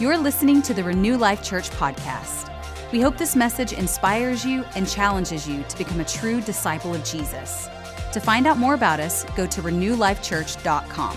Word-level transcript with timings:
You're 0.00 0.18
listening 0.18 0.60
to 0.62 0.74
the 0.74 0.82
Renew 0.82 1.16
Life 1.16 1.40
Church 1.40 1.70
podcast. 1.70 2.50
We 2.90 3.00
hope 3.00 3.16
this 3.16 3.36
message 3.36 3.72
inspires 3.72 4.44
you 4.44 4.64
and 4.74 4.88
challenges 4.88 5.48
you 5.48 5.62
to 5.68 5.78
become 5.78 6.00
a 6.00 6.04
true 6.04 6.40
disciple 6.40 6.92
of 6.92 7.04
Jesus. 7.04 7.68
To 8.12 8.18
find 8.18 8.48
out 8.48 8.58
more 8.58 8.74
about 8.74 8.98
us, 8.98 9.22
go 9.36 9.46
to 9.46 9.62
renewlifechurch.com. 9.62 11.16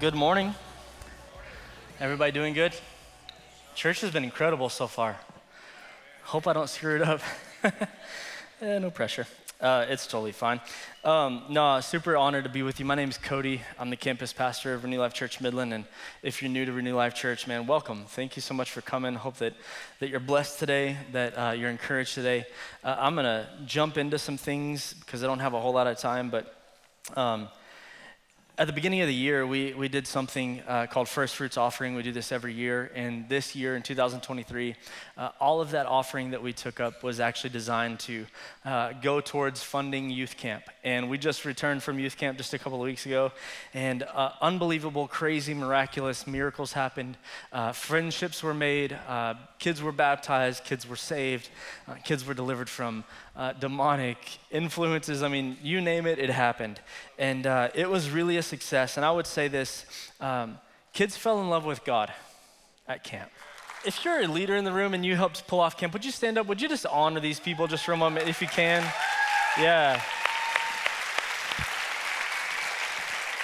Good 0.00 0.16
morning. 0.16 0.56
Everybody 2.00 2.32
doing 2.32 2.52
good? 2.52 2.72
Church 3.76 4.00
has 4.00 4.10
been 4.10 4.24
incredible 4.24 4.68
so 4.68 4.88
far. 4.88 5.18
Hope 6.24 6.48
I 6.48 6.52
don't 6.52 6.68
screw 6.68 6.96
it 6.96 7.02
up. 7.02 7.20
eh, 8.60 8.80
no 8.80 8.90
pressure. 8.90 9.28
Uh, 9.60 9.84
it's 9.88 10.06
totally 10.06 10.30
fine. 10.30 10.60
Um, 11.02 11.42
no, 11.48 11.80
super 11.80 12.16
honored 12.16 12.44
to 12.44 12.50
be 12.50 12.62
with 12.62 12.78
you. 12.78 12.86
My 12.86 12.94
name 12.94 13.08
is 13.08 13.18
Cody. 13.18 13.60
I'm 13.76 13.90
the 13.90 13.96
campus 13.96 14.32
pastor 14.32 14.74
of 14.74 14.84
Renew 14.84 15.00
Life 15.00 15.14
Church 15.14 15.40
Midland. 15.40 15.74
And 15.74 15.84
if 16.22 16.40
you're 16.40 16.48
new 16.48 16.64
to 16.64 16.72
Renew 16.72 16.94
Life 16.94 17.16
Church, 17.16 17.48
man, 17.48 17.66
welcome. 17.66 18.04
Thank 18.06 18.36
you 18.36 18.42
so 18.42 18.54
much 18.54 18.70
for 18.70 18.82
coming. 18.82 19.14
Hope 19.16 19.38
that, 19.38 19.54
that 19.98 20.10
you're 20.10 20.20
blessed 20.20 20.60
today, 20.60 20.96
that 21.10 21.32
uh, 21.36 21.50
you're 21.50 21.70
encouraged 21.70 22.14
today. 22.14 22.46
Uh, 22.84 22.94
I'm 23.00 23.16
going 23.16 23.24
to 23.24 23.48
jump 23.66 23.98
into 23.98 24.16
some 24.16 24.36
things 24.36 24.92
because 24.92 25.24
I 25.24 25.26
don't 25.26 25.40
have 25.40 25.54
a 25.54 25.60
whole 25.60 25.72
lot 25.72 25.88
of 25.88 25.98
time, 25.98 26.30
but. 26.30 26.54
Um, 27.16 27.48
at 28.58 28.66
the 28.66 28.72
beginning 28.72 29.00
of 29.02 29.06
the 29.06 29.14
year, 29.14 29.46
we, 29.46 29.72
we 29.72 29.88
did 29.88 30.04
something 30.04 30.60
uh, 30.66 30.88
called 30.88 31.08
First 31.08 31.36
Fruits 31.36 31.56
Offering. 31.56 31.94
We 31.94 32.02
do 32.02 32.10
this 32.10 32.32
every 32.32 32.52
year. 32.52 32.90
And 32.92 33.28
this 33.28 33.54
year, 33.54 33.76
in 33.76 33.82
2023, 33.82 34.74
uh, 35.16 35.30
all 35.38 35.60
of 35.60 35.70
that 35.70 35.86
offering 35.86 36.32
that 36.32 36.42
we 36.42 36.52
took 36.52 36.80
up 36.80 37.04
was 37.04 37.20
actually 37.20 37.50
designed 37.50 38.00
to 38.00 38.26
uh, 38.64 38.94
go 38.94 39.20
towards 39.20 39.62
funding 39.62 40.10
youth 40.10 40.36
camp. 40.36 40.64
And 40.82 41.08
we 41.08 41.18
just 41.18 41.44
returned 41.44 41.84
from 41.84 42.00
youth 42.00 42.16
camp 42.16 42.36
just 42.36 42.52
a 42.52 42.58
couple 42.58 42.80
of 42.80 42.84
weeks 42.84 43.06
ago. 43.06 43.30
And 43.74 44.02
uh, 44.02 44.32
unbelievable, 44.40 45.06
crazy, 45.06 45.54
miraculous 45.54 46.26
miracles 46.26 46.72
happened. 46.72 47.16
Uh, 47.52 47.70
friendships 47.70 48.42
were 48.42 48.54
made. 48.54 48.98
Uh, 49.06 49.34
kids 49.60 49.80
were 49.80 49.92
baptized. 49.92 50.64
Kids 50.64 50.88
were 50.88 50.96
saved. 50.96 51.48
kids 52.02 52.26
were 52.26 52.34
delivered 52.34 52.68
from 52.68 53.04
demonic 53.60 54.18
influences. 54.50 55.22
I 55.22 55.28
mean, 55.28 55.56
you 55.62 55.80
name 55.80 56.06
it, 56.06 56.18
it 56.18 56.30
happened. 56.30 56.80
And 57.18 57.46
uh, 57.46 57.68
it 57.74 57.88
was 57.88 58.10
really 58.10 58.36
a 58.36 58.42
success. 58.42 58.96
And 58.96 59.04
I 59.04 59.10
would 59.10 59.26
say 59.26 59.48
this 59.48 59.84
um, 60.20 60.58
kids 60.92 61.16
fell 61.16 61.40
in 61.40 61.48
love 61.50 61.64
with 61.64 61.84
God 61.84 62.12
at 62.86 63.04
camp. 63.04 63.30
If 63.84 64.04
you're 64.04 64.20
a 64.20 64.26
leader 64.26 64.56
in 64.56 64.64
the 64.64 64.72
room 64.72 64.94
and 64.94 65.04
you 65.04 65.14
helped 65.16 65.46
pull 65.46 65.60
off 65.60 65.76
camp, 65.76 65.92
would 65.92 66.04
you 66.04 66.10
stand 66.10 66.36
up? 66.36 66.46
Would 66.46 66.60
you 66.60 66.68
just 66.68 66.86
honor 66.86 67.20
these 67.20 67.38
people 67.38 67.66
just 67.66 67.84
for 67.84 67.92
a 67.92 67.96
moment 67.96 68.28
if 68.28 68.40
you 68.42 68.48
can? 68.48 68.82
Yeah. 69.58 70.02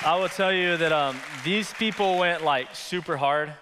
I 0.04 0.16
will 0.16 0.28
tell 0.28 0.52
you 0.52 0.76
that 0.76 0.92
um, 0.92 1.16
these 1.44 1.72
people 1.74 2.18
went 2.18 2.44
like 2.44 2.74
super 2.74 3.16
hard 3.16 3.54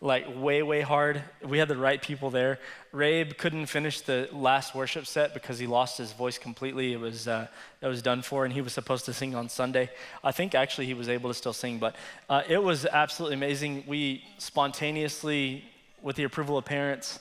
like 0.00 0.26
way, 0.34 0.62
way 0.62 0.80
hard. 0.80 1.22
We 1.44 1.58
had 1.58 1.68
the 1.68 1.76
right 1.76 2.00
people 2.00 2.30
there. 2.30 2.58
Rabe 2.92 3.36
couldn't 3.36 3.66
finish 3.66 4.00
the 4.00 4.28
last 4.32 4.74
worship 4.74 5.06
set 5.06 5.34
because 5.34 5.58
he 5.58 5.66
lost 5.66 5.98
his 5.98 6.12
voice 6.12 6.38
completely. 6.38 6.94
It 6.94 7.00
was 7.00 7.28
uh, 7.28 7.48
that 7.80 7.88
was 7.88 8.00
done 8.00 8.22
for, 8.22 8.44
and 8.44 8.52
he 8.52 8.62
was 8.62 8.72
supposed 8.72 9.04
to 9.06 9.12
sing 9.12 9.34
on 9.34 9.48
Sunday. 9.50 9.90
I 10.24 10.32
think 10.32 10.54
actually 10.54 10.86
he 10.86 10.94
was 10.94 11.08
able 11.08 11.28
to 11.28 11.34
still 11.34 11.52
sing, 11.52 11.78
but 11.78 11.96
uh, 12.30 12.42
it 12.48 12.62
was 12.62 12.86
absolutely 12.86 13.34
amazing. 13.34 13.84
We 13.86 14.24
spontaneously, 14.38 15.64
with 16.00 16.16
the 16.16 16.24
approval 16.24 16.56
of 16.56 16.64
parents, 16.64 17.18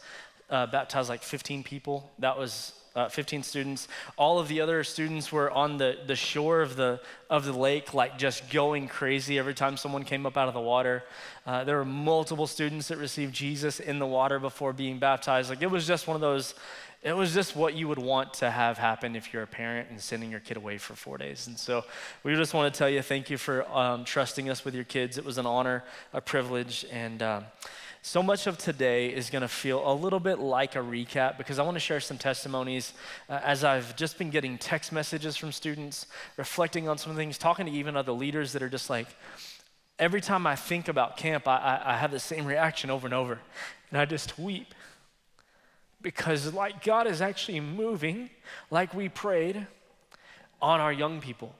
uh, 0.49 0.67
baptized 0.67 1.09
like 1.09 1.21
15 1.21 1.63
people. 1.63 2.09
That 2.19 2.37
was 2.37 2.73
uh, 2.95 3.07
15 3.07 3.43
students. 3.43 3.87
All 4.17 4.39
of 4.39 4.47
the 4.47 4.61
other 4.61 4.83
students 4.83 5.31
were 5.31 5.51
on 5.51 5.77
the, 5.77 5.97
the 6.05 6.15
shore 6.15 6.61
of 6.61 6.75
the, 6.75 6.99
of 7.29 7.45
the 7.45 7.53
lake, 7.53 7.93
like 7.93 8.17
just 8.17 8.49
going 8.49 8.87
crazy 8.87 9.37
every 9.37 9.53
time 9.53 9.77
someone 9.77 10.03
came 10.03 10.25
up 10.25 10.37
out 10.37 10.47
of 10.47 10.53
the 10.53 10.59
water. 10.59 11.03
Uh, 11.45 11.63
there 11.63 11.77
were 11.77 11.85
multiple 11.85 12.47
students 12.47 12.87
that 12.87 12.97
received 12.97 13.33
Jesus 13.33 13.79
in 13.79 13.99
the 13.99 14.05
water 14.05 14.39
before 14.39 14.73
being 14.73 14.99
baptized. 14.99 15.49
Like 15.49 15.61
it 15.61 15.71
was 15.71 15.87
just 15.87 16.07
one 16.07 16.15
of 16.15 16.21
those, 16.21 16.55
it 17.03 17.15
was 17.15 17.33
just 17.33 17.55
what 17.55 17.75
you 17.75 17.87
would 17.87 17.99
want 17.99 18.33
to 18.35 18.51
have 18.51 18.77
happen 18.77 19.15
if 19.15 19.33
you're 19.33 19.43
a 19.43 19.47
parent 19.47 19.89
and 19.89 20.01
sending 20.01 20.31
your 20.31 20.41
kid 20.41 20.57
away 20.57 20.77
for 20.77 20.95
four 20.95 21.17
days. 21.17 21.47
And 21.47 21.57
so 21.57 21.85
we 22.23 22.35
just 22.35 22.53
want 22.53 22.73
to 22.73 22.77
tell 22.77 22.89
you 22.89 23.01
thank 23.01 23.29
you 23.29 23.37
for 23.37 23.69
um, 23.71 24.03
trusting 24.03 24.49
us 24.49 24.65
with 24.65 24.75
your 24.75 24.83
kids. 24.83 25.17
It 25.17 25.25
was 25.25 25.37
an 25.37 25.45
honor, 25.45 25.83
a 26.13 26.21
privilege, 26.21 26.85
and. 26.91 27.21
Um, 27.21 27.45
so 28.01 28.23
much 28.23 28.47
of 28.47 28.57
today 28.57 29.07
is 29.07 29.29
going 29.29 29.41
to 29.41 29.47
feel 29.47 29.89
a 29.89 29.93
little 29.93 30.19
bit 30.19 30.39
like 30.39 30.75
a 30.75 30.79
recap 30.79 31.37
because 31.37 31.59
I 31.59 31.63
want 31.63 31.75
to 31.75 31.79
share 31.79 31.99
some 31.99 32.17
testimonies 32.17 32.93
uh, 33.29 33.39
as 33.43 33.63
I've 33.63 33.95
just 33.95 34.17
been 34.17 34.29
getting 34.29 34.57
text 34.57 34.91
messages 34.91 35.35
from 35.35 35.51
students, 35.51 36.07
reflecting 36.37 36.87
on 36.87 36.97
some 36.97 37.15
things, 37.15 37.37
talking 37.37 37.65
to 37.65 37.71
even 37.71 37.97
other 37.97 38.13
leaders 38.13 38.53
that 38.53 38.63
are 38.63 38.69
just 38.69 38.89
like, 38.89 39.07
every 39.99 40.21
time 40.21 40.47
I 40.47 40.55
think 40.55 40.87
about 40.87 41.17
camp, 41.17 41.47
I, 41.47 41.57
I, 41.57 41.93
I 41.93 41.97
have 41.97 42.11
the 42.11 42.19
same 42.19 42.45
reaction 42.45 42.89
over 42.89 43.05
and 43.05 43.13
over. 43.13 43.39
And 43.91 43.99
I 43.99 44.05
just 44.05 44.39
weep 44.39 44.73
because, 46.01 46.53
like, 46.53 46.83
God 46.83 47.05
is 47.05 47.21
actually 47.21 47.59
moving, 47.59 48.29
like 48.71 48.93
we 48.93 49.09
prayed, 49.09 49.67
on 50.61 50.79
our 50.79 50.93
young 50.93 51.19
people. 51.19 51.53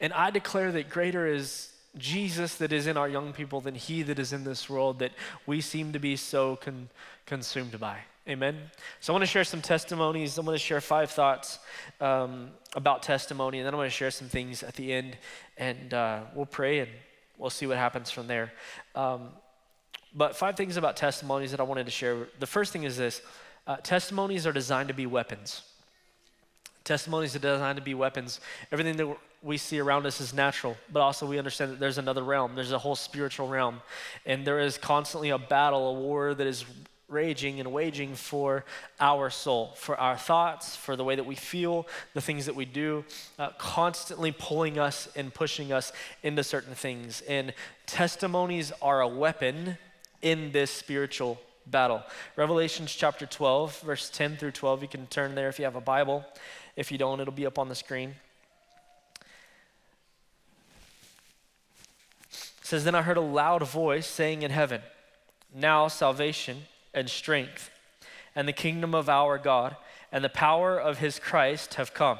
And 0.00 0.12
I 0.12 0.30
declare 0.30 0.72
that 0.72 0.88
greater 0.88 1.26
is 1.26 1.71
Jesus 1.98 2.56
that 2.56 2.72
is 2.72 2.86
in 2.86 2.96
our 2.96 3.08
young 3.08 3.32
people 3.32 3.60
than 3.60 3.74
he 3.74 4.02
that 4.02 4.18
is 4.18 4.32
in 4.32 4.44
this 4.44 4.68
world 4.70 4.98
that 5.00 5.12
we 5.46 5.60
seem 5.60 5.92
to 5.92 5.98
be 5.98 6.16
so 6.16 6.56
con- 6.56 6.88
consumed 7.26 7.78
by. 7.78 7.98
Amen. 8.28 8.56
So 9.00 9.12
I 9.12 9.14
want 9.14 9.22
to 9.22 9.26
share 9.26 9.42
some 9.42 9.60
testimonies. 9.60 10.38
I'm 10.38 10.46
going 10.46 10.54
to 10.54 10.58
share 10.58 10.80
five 10.80 11.10
thoughts 11.10 11.58
um, 12.00 12.50
about 12.76 13.02
testimony, 13.02 13.58
and 13.58 13.66
then 13.66 13.74
I'm 13.74 13.78
going 13.78 13.90
to 13.90 13.94
share 13.94 14.12
some 14.12 14.28
things 14.28 14.62
at 14.62 14.74
the 14.74 14.92
end, 14.92 15.16
and 15.58 15.92
uh, 15.92 16.20
we'll 16.34 16.46
pray 16.46 16.78
and 16.78 16.90
we'll 17.36 17.50
see 17.50 17.66
what 17.66 17.78
happens 17.78 18.10
from 18.10 18.28
there. 18.28 18.52
Um, 18.94 19.30
but 20.14 20.36
five 20.36 20.56
things 20.56 20.76
about 20.76 20.96
testimonies 20.96 21.50
that 21.50 21.58
I 21.58 21.64
wanted 21.64 21.86
to 21.86 21.90
share. 21.90 22.28
The 22.38 22.46
first 22.46 22.72
thing 22.72 22.84
is 22.84 22.96
this: 22.96 23.22
uh, 23.66 23.76
testimonies 23.82 24.46
are 24.46 24.52
designed 24.52 24.88
to 24.88 24.94
be 24.94 25.06
weapons. 25.06 25.62
Testimonies 26.84 27.34
are 27.34 27.40
designed 27.40 27.76
to 27.76 27.82
be 27.82 27.94
weapons. 27.94 28.40
Everything 28.70 28.96
that 28.98 29.16
we 29.42 29.56
see 29.56 29.80
around 29.80 30.06
us 30.06 30.20
is 30.20 30.32
natural, 30.32 30.76
but 30.92 31.00
also 31.00 31.26
we 31.26 31.38
understand 31.38 31.72
that 31.72 31.80
there's 31.80 31.98
another 31.98 32.22
realm. 32.22 32.54
There's 32.54 32.72
a 32.72 32.78
whole 32.78 32.94
spiritual 32.94 33.48
realm. 33.48 33.82
And 34.24 34.46
there 34.46 34.60
is 34.60 34.78
constantly 34.78 35.30
a 35.30 35.38
battle, 35.38 35.88
a 35.88 35.92
war 35.94 36.34
that 36.34 36.46
is 36.46 36.64
raging 37.08 37.60
and 37.60 37.72
waging 37.72 38.14
for 38.14 38.64
our 38.98 39.30
soul, 39.30 39.72
for 39.76 39.98
our 39.98 40.16
thoughts, 40.16 40.74
for 40.74 40.96
the 40.96 41.04
way 41.04 41.14
that 41.14 41.26
we 41.26 41.34
feel, 41.34 41.86
the 42.14 42.20
things 42.20 42.46
that 42.46 42.54
we 42.54 42.64
do, 42.64 43.04
uh, 43.38 43.50
constantly 43.58 44.32
pulling 44.32 44.78
us 44.78 45.08
and 45.14 45.34
pushing 45.34 45.72
us 45.72 45.92
into 46.22 46.42
certain 46.42 46.74
things. 46.74 47.22
And 47.28 47.52
testimonies 47.86 48.72
are 48.80 49.02
a 49.02 49.08
weapon 49.08 49.76
in 50.22 50.52
this 50.52 50.70
spiritual 50.70 51.38
battle. 51.66 52.02
Revelations 52.36 52.92
chapter 52.92 53.26
12, 53.26 53.80
verse 53.80 54.10
10 54.10 54.36
through 54.36 54.52
12, 54.52 54.82
you 54.82 54.88
can 54.88 55.06
turn 55.08 55.34
there 55.34 55.48
if 55.48 55.58
you 55.58 55.64
have 55.64 55.76
a 55.76 55.80
Bible. 55.80 56.24
If 56.76 56.90
you 56.90 56.98
don't, 56.98 57.20
it'll 57.20 57.32
be 57.32 57.46
up 57.46 57.58
on 57.58 57.68
the 57.68 57.74
screen. 57.74 58.14
Says, 62.72 62.84
Then 62.84 62.94
I 62.94 63.02
heard 63.02 63.18
a 63.18 63.20
loud 63.20 63.62
voice 63.68 64.06
saying 64.06 64.40
in 64.40 64.50
heaven, 64.50 64.80
Now 65.54 65.88
salvation 65.88 66.62
and 66.94 67.10
strength 67.10 67.70
and 68.34 68.48
the 68.48 68.54
kingdom 68.54 68.94
of 68.94 69.10
our 69.10 69.36
God 69.36 69.76
and 70.10 70.24
the 70.24 70.30
power 70.30 70.80
of 70.80 70.96
his 70.96 71.18
Christ 71.18 71.74
have 71.74 71.92
come. 71.92 72.16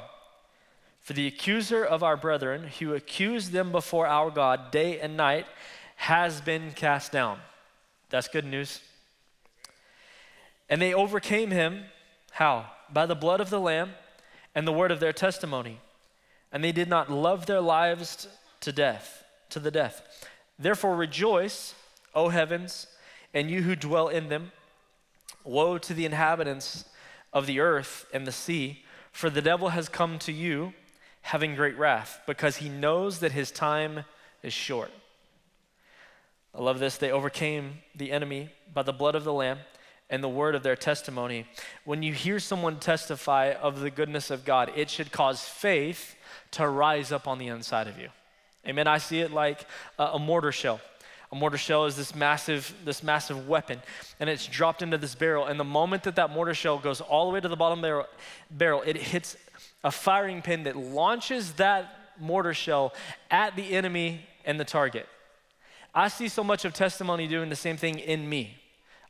For 1.01 1.13
the 1.13 1.25
accuser 1.25 1.83
of 1.83 2.03
our 2.03 2.15
brethren, 2.15 2.69
who 2.77 2.93
accused 2.93 3.51
them 3.51 3.71
before 3.71 4.05
our 4.05 4.29
God 4.29 4.69
day 4.69 4.99
and 4.99 5.17
night, 5.17 5.47
has 5.95 6.39
been 6.39 6.71
cast 6.73 7.11
down. 7.11 7.39
That's 8.11 8.27
good 8.27 8.45
news. 8.45 8.79
And 10.69 10.79
they 10.79 10.93
overcame 10.93 11.49
him, 11.49 11.85
how? 12.29 12.67
By 12.91 13.07
the 13.07 13.15
blood 13.15 13.41
of 13.41 13.49
the 13.49 13.59
Lamb 13.59 13.93
and 14.53 14.67
the 14.67 14.71
word 14.71 14.91
of 14.91 14.99
their 14.99 15.13
testimony. 15.13 15.79
And 16.51 16.63
they 16.63 16.71
did 16.71 16.89
not 16.89 17.11
love 17.11 17.47
their 17.47 17.59
lives 17.59 18.27
to 18.59 18.71
death, 18.71 19.23
to 19.49 19.59
the 19.59 19.71
death. 19.71 20.29
Therefore 20.63 20.95
rejoice, 20.95 21.75
O 22.15 22.29
heavens, 22.29 22.87
and 23.33 23.49
you 23.49 23.63
who 23.63 23.75
dwell 23.75 24.07
in 24.07 24.29
them. 24.29 24.51
Woe 25.43 25.77
to 25.77 25.93
the 25.93 26.05
inhabitants 26.05 26.85
of 27.33 27.47
the 27.47 27.59
earth 27.59 28.05
and 28.13 28.25
the 28.25 28.31
sea, 28.31 28.83
for 29.11 29.29
the 29.29 29.41
devil 29.41 29.69
has 29.69 29.89
come 29.89 30.17
to 30.19 30.31
you 30.31 30.73
having 31.21 31.55
great 31.55 31.77
wrath, 31.77 32.21
because 32.25 32.57
he 32.57 32.69
knows 32.69 33.19
that 33.19 33.31
his 33.31 33.51
time 33.51 34.05
is 34.41 34.53
short. 34.53 34.91
I 36.55 36.61
love 36.61 36.79
this. 36.79 36.97
They 36.97 37.11
overcame 37.11 37.79
the 37.95 38.11
enemy 38.11 38.49
by 38.73 38.83
the 38.83 38.93
blood 38.93 39.15
of 39.15 39.23
the 39.23 39.33
Lamb 39.33 39.59
and 40.09 40.23
the 40.23 40.29
word 40.29 40.53
of 40.53 40.63
their 40.63 40.75
testimony. 40.75 41.47
When 41.83 42.03
you 42.03 42.13
hear 42.13 42.39
someone 42.39 42.79
testify 42.79 43.53
of 43.53 43.79
the 43.79 43.89
goodness 43.89 44.29
of 44.29 44.45
God, 44.45 44.71
it 44.75 44.89
should 44.89 45.11
cause 45.11 45.43
faith 45.43 46.15
to 46.51 46.67
rise 46.67 47.11
up 47.11 47.27
on 47.27 47.39
the 47.39 47.47
inside 47.47 47.87
of 47.87 47.97
you. 47.97 48.09
Amen. 48.67 48.87
I 48.87 48.97
see 48.97 49.19
it 49.19 49.31
like 49.31 49.65
a, 49.99 50.03
a 50.03 50.19
mortar 50.19 50.51
shell. 50.51 50.79
A 51.31 51.35
mortar 51.35 51.57
shell 51.57 51.85
is 51.85 51.95
this 51.95 52.13
massive, 52.13 52.73
this 52.85 53.01
massive 53.01 53.47
weapon, 53.47 53.81
and 54.19 54.29
it's 54.29 54.45
dropped 54.45 54.83
into 54.83 54.99
this 54.99 55.15
barrel. 55.15 55.47
And 55.47 55.59
the 55.59 55.63
moment 55.63 56.03
that 56.03 56.15
that 56.17 56.29
mortar 56.29 56.53
shell 56.53 56.77
goes 56.77 57.01
all 57.01 57.27
the 57.27 57.33
way 57.33 57.39
to 57.39 57.47
the 57.47 57.55
bottom 57.55 57.81
barrel, 57.81 58.05
barrel 58.51 58.83
it 58.85 58.95
hits 58.95 59.35
a 59.83 59.91
firing 59.91 60.41
pin 60.41 60.63
that 60.63 60.77
launches 60.77 61.53
that 61.53 62.11
mortar 62.19 62.53
shell 62.53 62.93
at 63.31 63.55
the 63.55 63.73
enemy 63.73 64.21
and 64.45 64.59
the 64.59 64.65
target. 64.65 65.07
I 65.95 66.07
see 66.07 66.27
so 66.27 66.43
much 66.43 66.65
of 66.65 66.73
testimony 66.73 67.27
doing 67.27 67.49
the 67.49 67.55
same 67.55 67.77
thing 67.77 67.99
in 67.99 68.29
me. 68.29 68.57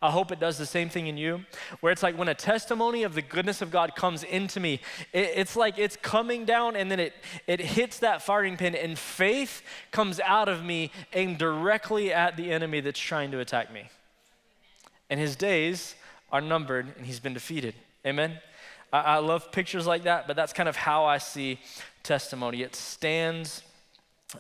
I 0.04 0.12
hope 0.12 0.34
it 0.34 0.40
does 0.40 0.58
the 0.58 0.66
same 0.66 0.90
thing 0.90 1.08
in 1.08 1.16
you, 1.16 1.46
where 1.80 1.94
it's 1.94 2.04
like 2.04 2.18
when 2.18 2.28
a 2.28 2.36
testimony 2.36 3.04
of 3.04 3.16
the 3.16 3.22
goodness 3.22 3.62
of 3.62 3.72
God 3.72 3.96
comes 3.96 4.24
into 4.24 4.60
me, 4.60 4.82
it, 5.14 5.32
it's 5.36 5.56
like 5.56 5.80
it's 5.80 5.96
coming 5.96 6.44
down 6.44 6.76
and 6.76 6.92
then 6.92 7.00
it, 7.00 7.14
it 7.48 7.62
hits 7.62 8.00
that 8.00 8.22
firing 8.22 8.58
pin, 8.58 8.76
and 8.76 9.00
faith 9.00 9.62
comes 9.92 10.20
out 10.20 10.50
of 10.50 10.66
me 10.66 10.92
aimed 11.14 11.38
directly 11.38 12.12
at 12.12 12.36
the 12.36 12.52
enemy 12.52 12.82
that's 12.82 13.00
trying 13.00 13.32
to 13.32 13.40
attack 13.40 13.72
me. 13.72 13.90
And 15.10 15.22
his 15.22 15.38
days 15.38 15.96
are 16.34 16.42
numbered 16.42 16.88
and 16.98 17.06
he's 17.06 17.22
been 17.22 17.34
defeated. 17.34 17.74
Amen? 18.06 18.40
I, 18.92 19.00
I 19.00 19.18
love 19.20 19.54
pictures 19.54 19.88
like 19.88 20.04
that, 20.04 20.28
but 20.28 20.36
that's 20.36 20.52
kind 20.52 20.68
of 20.68 20.76
how 20.76 21.06
I 21.06 21.18
see 21.18 21.62
testimony. 22.04 22.62
It 22.62 22.76
stands 22.76 23.64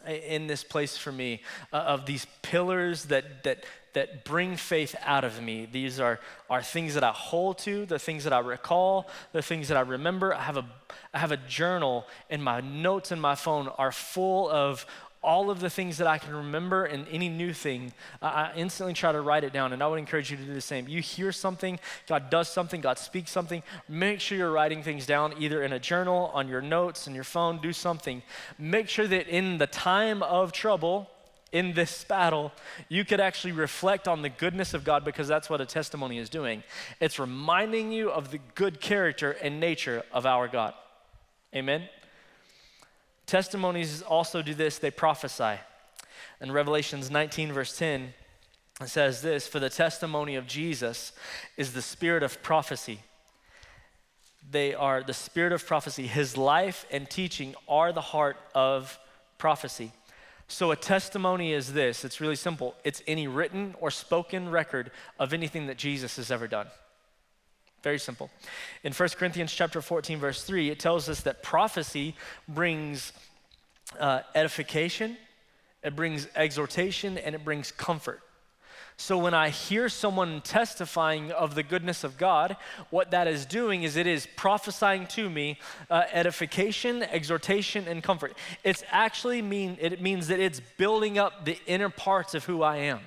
in 0.07 0.47
this 0.47 0.63
place 0.63 0.97
for 0.97 1.11
me 1.11 1.41
uh, 1.71 1.77
of 1.77 2.05
these 2.05 2.27
pillars 2.41 3.05
that, 3.05 3.43
that, 3.43 3.63
that 3.93 4.25
bring 4.25 4.55
faith 4.55 4.95
out 5.03 5.23
of 5.23 5.41
me. 5.41 5.67
These 5.71 5.99
are, 5.99 6.19
are 6.49 6.61
things 6.61 6.93
that 6.95 7.03
I 7.03 7.11
hold 7.11 7.59
to, 7.59 7.85
the 7.85 7.99
things 7.99 8.23
that 8.23 8.33
I 8.33 8.39
recall, 8.39 9.07
the 9.31 9.41
things 9.41 9.67
that 9.67 9.77
I 9.77 9.81
remember. 9.81 10.33
I 10.33 10.41
have 10.41 10.57
a, 10.57 10.65
I 11.13 11.19
have 11.19 11.31
a 11.31 11.37
journal, 11.37 12.07
and 12.29 12.43
my 12.43 12.61
notes 12.61 13.11
in 13.11 13.19
my 13.19 13.35
phone 13.35 13.67
are 13.67 13.91
full 13.91 14.49
of 14.49 14.85
all 15.23 15.49
of 15.49 15.59
the 15.59 15.69
things 15.69 15.97
that 15.97 16.07
I 16.07 16.17
can 16.17 16.35
remember 16.35 16.83
and 16.85 17.07
any 17.09 17.29
new 17.29 17.53
thing, 17.53 17.93
I 18.21 18.51
instantly 18.55 18.93
try 18.93 19.11
to 19.11 19.21
write 19.21 19.43
it 19.43 19.53
down. 19.53 19.71
And 19.73 19.81
I 19.81 19.87
would 19.87 19.99
encourage 19.99 20.29
you 20.29 20.37
to 20.37 20.43
do 20.43 20.53
the 20.53 20.61
same. 20.61 20.87
You 20.87 21.01
hear 21.01 21.31
something, 21.31 21.79
God 22.07 22.29
does 22.29 22.49
something, 22.49 22.81
God 22.81 22.99
speaks 22.99 23.31
something, 23.31 23.63
make 23.87 24.19
sure 24.19 24.37
you're 24.37 24.51
writing 24.51 24.83
things 24.83 25.05
down 25.05 25.33
either 25.39 25.63
in 25.63 25.71
a 25.73 25.79
journal, 25.79 26.29
on 26.33 26.47
your 26.47 26.61
notes, 26.61 27.07
in 27.07 27.15
your 27.15 27.23
phone, 27.23 27.59
do 27.61 27.71
something. 27.71 28.21
Make 28.59 28.89
sure 28.89 29.07
that 29.07 29.27
in 29.27 29.57
the 29.57 29.67
time 29.67 30.21
of 30.21 30.51
trouble, 30.51 31.09
in 31.53 31.73
this 31.73 32.03
battle, 32.03 32.51
you 32.89 33.05
could 33.05 33.21
actually 33.21 33.53
reflect 33.53 34.07
on 34.07 34.23
the 34.23 34.29
goodness 34.29 34.73
of 34.73 34.83
God 34.83 35.05
because 35.05 35.27
that's 35.27 35.49
what 35.49 35.61
a 35.61 35.65
testimony 35.65 36.17
is 36.17 36.29
doing. 36.29 36.63
It's 36.99 37.19
reminding 37.19 37.91
you 37.91 38.09
of 38.09 38.31
the 38.31 38.39
good 38.55 38.81
character 38.81 39.31
and 39.33 39.59
nature 39.59 40.03
of 40.11 40.25
our 40.25 40.47
God. 40.47 40.73
Amen? 41.55 41.87
Testimonies 43.27 44.01
also 44.01 44.41
do 44.41 44.55
this, 44.55 44.79
they 44.79 44.91
prophesy. 44.91 45.59
In 46.41 46.51
Revelations 46.51 47.11
19, 47.11 47.53
verse 47.53 47.77
10, 47.77 48.13
it 48.81 48.89
says 48.89 49.21
this 49.21 49.47
For 49.47 49.59
the 49.59 49.69
testimony 49.69 50.35
of 50.35 50.47
Jesus 50.47 51.13
is 51.55 51.73
the 51.73 51.83
spirit 51.83 52.23
of 52.23 52.41
prophecy. 52.41 52.99
They 54.49 54.73
are 54.73 55.03
the 55.03 55.13
spirit 55.13 55.53
of 55.53 55.65
prophecy. 55.65 56.07
His 56.07 56.35
life 56.35 56.85
and 56.91 57.07
teaching 57.07 57.53
are 57.67 57.93
the 57.93 58.01
heart 58.01 58.37
of 58.55 58.97
prophecy. 59.37 59.91
So, 60.53 60.69
a 60.69 60.75
testimony 60.75 61.51
is 61.51 61.73
this 61.73 62.05
it's 62.05 62.21
really 62.21 62.35
simple 62.35 62.75
it's 62.83 63.01
any 63.07 63.27
written 63.27 63.73
or 63.81 63.89
spoken 63.89 64.51
record 64.51 64.91
of 65.19 65.33
anything 65.33 65.65
that 65.65 65.79
Jesus 65.79 66.17
has 66.17 66.29
ever 66.29 66.47
done. 66.47 66.67
Very 67.81 67.97
simple. 67.97 68.29
In 68.83 68.93
1 68.93 69.09
Corinthians 69.17 69.51
chapter 69.51 69.81
14, 69.81 70.19
verse 70.19 70.43
3, 70.43 70.69
it 70.69 70.79
tells 70.79 71.09
us 71.09 71.21
that 71.21 71.41
prophecy 71.41 72.15
brings 72.47 73.13
uh, 73.99 74.19
edification, 74.35 75.17
it 75.83 75.95
brings 75.95 76.27
exhortation, 76.35 77.17
and 77.17 77.33
it 77.33 77.43
brings 77.43 77.71
comfort. 77.71 78.21
So 78.97 79.17
when 79.17 79.33
I 79.33 79.49
hear 79.49 79.89
someone 79.89 80.41
testifying 80.41 81.31
of 81.31 81.55
the 81.55 81.63
goodness 81.63 82.03
of 82.03 82.17
God, 82.17 82.55
what 82.89 83.11
that 83.11 83.27
is 83.27 83.45
doing 83.45 83.83
is 83.83 83.97
it 83.97 84.07
is 84.07 84.27
prophesying 84.35 85.07
to 85.07 85.29
me 85.29 85.59
uh, 85.89 86.03
edification, 86.11 87.03
exhortation, 87.03 87.87
and 87.87 88.03
comfort. 88.03 88.33
It's 88.63 88.83
actually 88.91 89.41
mean 89.41 89.77
it 89.81 90.01
means 90.01 90.27
that 90.27 90.39
it's 90.39 90.61
building 90.77 91.17
up 91.17 91.45
the 91.45 91.57
inner 91.65 91.89
parts 91.89 92.35
of 92.35 92.45
who 92.45 92.61
I 92.61 92.77
am. 92.77 92.99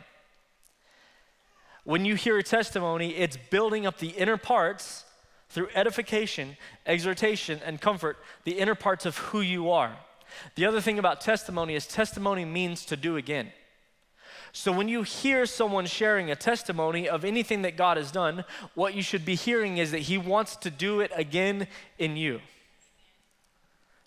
When 1.85 2.05
you 2.05 2.17
hear 2.17 2.37
a 2.37 2.43
testimony, 2.43 3.15
it's 3.15 3.37
building 3.37 3.87
up 3.87 3.99
the 3.99 4.09
inner 4.09 4.37
parts 4.37 5.05
through 5.51 5.69
edification, 5.75 6.57
exhortation, 6.85 7.61
and 7.65 7.81
comfort, 7.81 8.19
the 8.43 8.59
inner 8.59 8.75
parts 8.75 9.07
of 9.07 9.17
who 9.19 9.41
you 9.41 9.71
are. 9.71 9.97
The 10.57 10.67
other 10.67 10.81
thing 10.81 10.99
about 10.99 11.21
testimony 11.21 11.77
is 11.77 11.87
testimony 11.87 12.45
means 12.45 12.85
to 12.87 12.97
do 12.97 13.17
again. 13.17 13.53
So 14.57 14.73
when 14.73 14.89
you 14.89 15.03
hear 15.03 15.45
someone 15.45 15.85
sharing 15.85 16.31
a 16.31 16.35
testimony 16.35 17.11
of 17.11 17.27
anything 17.27 17.61
that 17.61 17.77
God 17.77 17.99
has 17.99 18.11
done, 18.11 18.43
what 18.73 18.95
you 18.95 19.03
should 19.03 19.23
be 19.23 19.35
hearing 19.35 19.77
is 19.77 19.91
that 19.91 19.99
He 19.99 20.17
wants 20.17 20.57
to 20.57 20.71
do 20.71 21.01
it 21.01 21.13
again 21.15 21.67
in 21.99 22.17
you. 22.17 22.41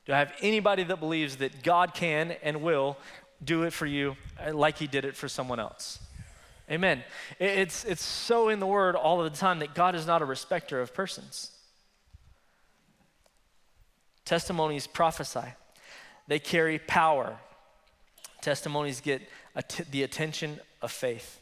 Do 0.07 0.13
I 0.13 0.17
have 0.17 0.33
anybody 0.41 0.83
that 0.85 0.99
believes 0.99 1.35
that 1.37 1.61
God 1.61 1.93
can 1.93 2.31
and 2.41 2.63
will 2.63 2.97
do 3.43 3.61
it 3.61 3.73
for 3.73 3.85
you 3.85 4.17
uh, 4.43 4.51
like 4.51 4.79
He 4.79 4.87
did 4.87 5.05
it 5.05 5.15
for 5.15 5.27
someone 5.27 5.59
else? 5.59 5.99
Amen. 6.67 7.03
It's, 7.37 7.85
it's 7.85 8.03
so 8.03 8.49
in 8.49 8.59
the 8.59 8.65
word 8.65 8.95
all 8.95 9.23
of 9.23 9.31
the 9.31 9.37
time 9.37 9.59
that 9.59 9.75
God 9.75 9.93
is 9.93 10.07
not 10.07 10.23
a 10.23 10.25
respecter 10.25 10.81
of 10.81 10.95
persons. 10.95 11.51
Testimonies 14.25 14.87
prophesy, 14.87 15.53
they 16.27 16.39
carry 16.39 16.79
power. 16.79 17.37
Testimonies 18.41 19.01
get 19.01 19.21
att- 19.59 19.91
the 19.91 20.03
attention 20.03 20.59
of 20.81 20.91
faith. 20.91 21.39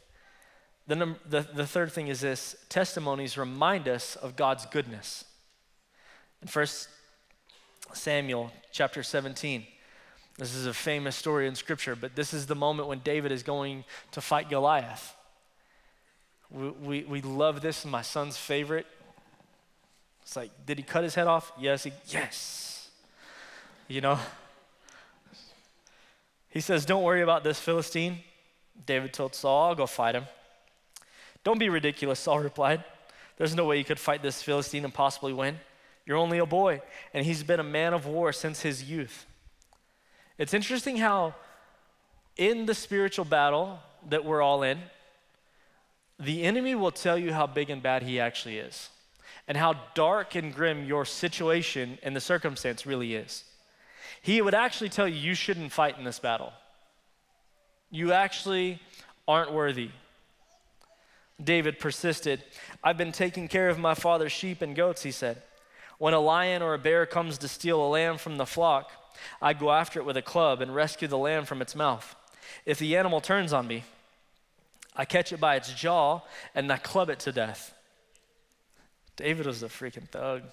The, 0.87 0.95
num- 0.95 1.19
the, 1.29 1.41
the 1.53 1.67
third 1.67 1.91
thing 1.91 2.07
is 2.07 2.21
this 2.21 2.55
testimonies 2.69 3.37
remind 3.37 3.87
us 3.87 4.15
of 4.15 4.35
God's 4.35 4.65
goodness. 4.65 5.25
In 6.41 6.47
1 6.47 6.67
Samuel 7.93 8.51
chapter 8.71 9.03
17, 9.03 9.65
this 10.37 10.53
is 10.53 10.65
a 10.65 10.73
famous 10.73 11.15
story 11.15 11.47
in 11.47 11.55
Scripture, 11.55 11.95
but 11.95 12.15
this 12.15 12.33
is 12.33 12.45
the 12.45 12.55
moment 12.55 12.87
when 12.87 12.99
David 12.99 13.31
is 13.31 13.43
going 13.43 13.83
to 14.11 14.21
fight 14.21 14.49
Goliath. 14.49 15.15
We, 16.49 16.69
we, 16.69 17.03
we 17.03 17.21
love 17.21 17.61
this, 17.61 17.85
my 17.85 18.01
son's 18.01 18.37
favorite. 18.37 18.85
It's 20.21 20.35
like, 20.35 20.51
did 20.65 20.77
he 20.77 20.83
cut 20.83 21.03
his 21.03 21.15
head 21.15 21.27
off? 21.27 21.51
Yes. 21.59 21.83
He, 21.83 21.93
yes. 22.07 22.89
You 23.87 24.01
know? 24.01 24.19
He 26.49 26.61
says, 26.61 26.85
Don't 26.85 27.03
worry 27.03 27.21
about 27.21 27.43
this 27.43 27.59
Philistine. 27.59 28.19
David 28.85 29.13
told 29.13 29.35
Saul, 29.35 29.69
I'll 29.69 29.75
go 29.75 29.87
fight 29.87 30.15
him. 30.15 30.25
Don't 31.43 31.59
be 31.59 31.69
ridiculous, 31.69 32.19
Saul 32.19 32.39
replied. 32.39 32.83
There's 33.37 33.55
no 33.55 33.65
way 33.65 33.77
you 33.77 33.85
could 33.85 33.99
fight 33.99 34.21
this 34.21 34.41
Philistine 34.41 34.83
and 34.83 34.93
possibly 34.93 35.33
win. 35.33 35.59
You're 36.05 36.17
only 36.17 36.37
a 36.37 36.45
boy, 36.45 36.81
and 37.13 37.25
he's 37.25 37.43
been 37.43 37.59
a 37.59 37.63
man 37.63 37.93
of 37.93 38.05
war 38.05 38.31
since 38.31 38.61
his 38.61 38.83
youth. 38.83 39.25
It's 40.37 40.53
interesting 40.53 40.97
how, 40.97 41.35
in 42.37 42.65
the 42.65 42.73
spiritual 42.73 43.25
battle 43.25 43.79
that 44.09 44.23
we're 44.23 44.41
all 44.41 44.63
in, 44.63 44.79
the 46.19 46.43
enemy 46.43 46.75
will 46.75 46.91
tell 46.91 47.17
you 47.17 47.33
how 47.33 47.45
big 47.45 47.69
and 47.69 47.83
bad 47.83 48.03
he 48.03 48.19
actually 48.19 48.57
is, 48.57 48.89
and 49.47 49.57
how 49.57 49.75
dark 49.93 50.35
and 50.35 50.53
grim 50.53 50.85
your 50.85 51.05
situation 51.05 51.99
and 52.03 52.15
the 52.15 52.21
circumstance 52.21 52.85
really 52.85 53.15
is. 53.15 53.43
He 54.21 54.41
would 54.41 54.53
actually 54.53 54.89
tell 54.89 55.07
you, 55.07 55.15
you 55.15 55.33
shouldn't 55.33 55.71
fight 55.71 55.97
in 55.97 56.03
this 56.03 56.19
battle. 56.19 56.53
You 57.89 58.11
actually 58.11 58.79
aren't 59.27 59.51
worthy. 59.51 59.89
David 61.43 61.79
persisted. 61.79 62.43
I've 62.83 62.97
been 62.97 63.11
taking 63.11 63.47
care 63.47 63.69
of 63.69 63.77
my 63.77 63.93
father's 63.93 64.31
sheep 64.31 64.61
and 64.61 64.75
goats, 64.75 65.03
he 65.03 65.11
said. 65.11 65.41
When 65.97 66.13
a 66.13 66.19
lion 66.19 66.61
or 66.61 66.73
a 66.73 66.79
bear 66.79 67.05
comes 67.05 67.37
to 67.39 67.47
steal 67.47 67.83
a 67.83 67.87
lamb 67.87 68.17
from 68.17 68.37
the 68.37 68.45
flock, 68.45 68.91
I 69.41 69.53
go 69.53 69.71
after 69.71 69.99
it 69.99 70.05
with 70.05 70.17
a 70.17 70.21
club 70.21 70.61
and 70.61 70.73
rescue 70.73 71.07
the 71.07 71.17
lamb 71.17 71.45
from 71.45 71.61
its 71.61 71.75
mouth. 71.75 72.15
If 72.65 72.79
the 72.79 72.95
animal 72.97 73.21
turns 73.21 73.53
on 73.53 73.67
me, 73.67 73.83
I 74.95 75.05
catch 75.05 75.31
it 75.31 75.39
by 75.39 75.55
its 75.55 75.73
jaw 75.73 76.21
and 76.55 76.71
I 76.71 76.77
club 76.77 77.09
it 77.09 77.19
to 77.19 77.31
death. 77.31 77.73
David 79.15 79.45
was 79.45 79.63
a 79.63 79.67
freaking 79.67 80.07
thug. 80.09 80.43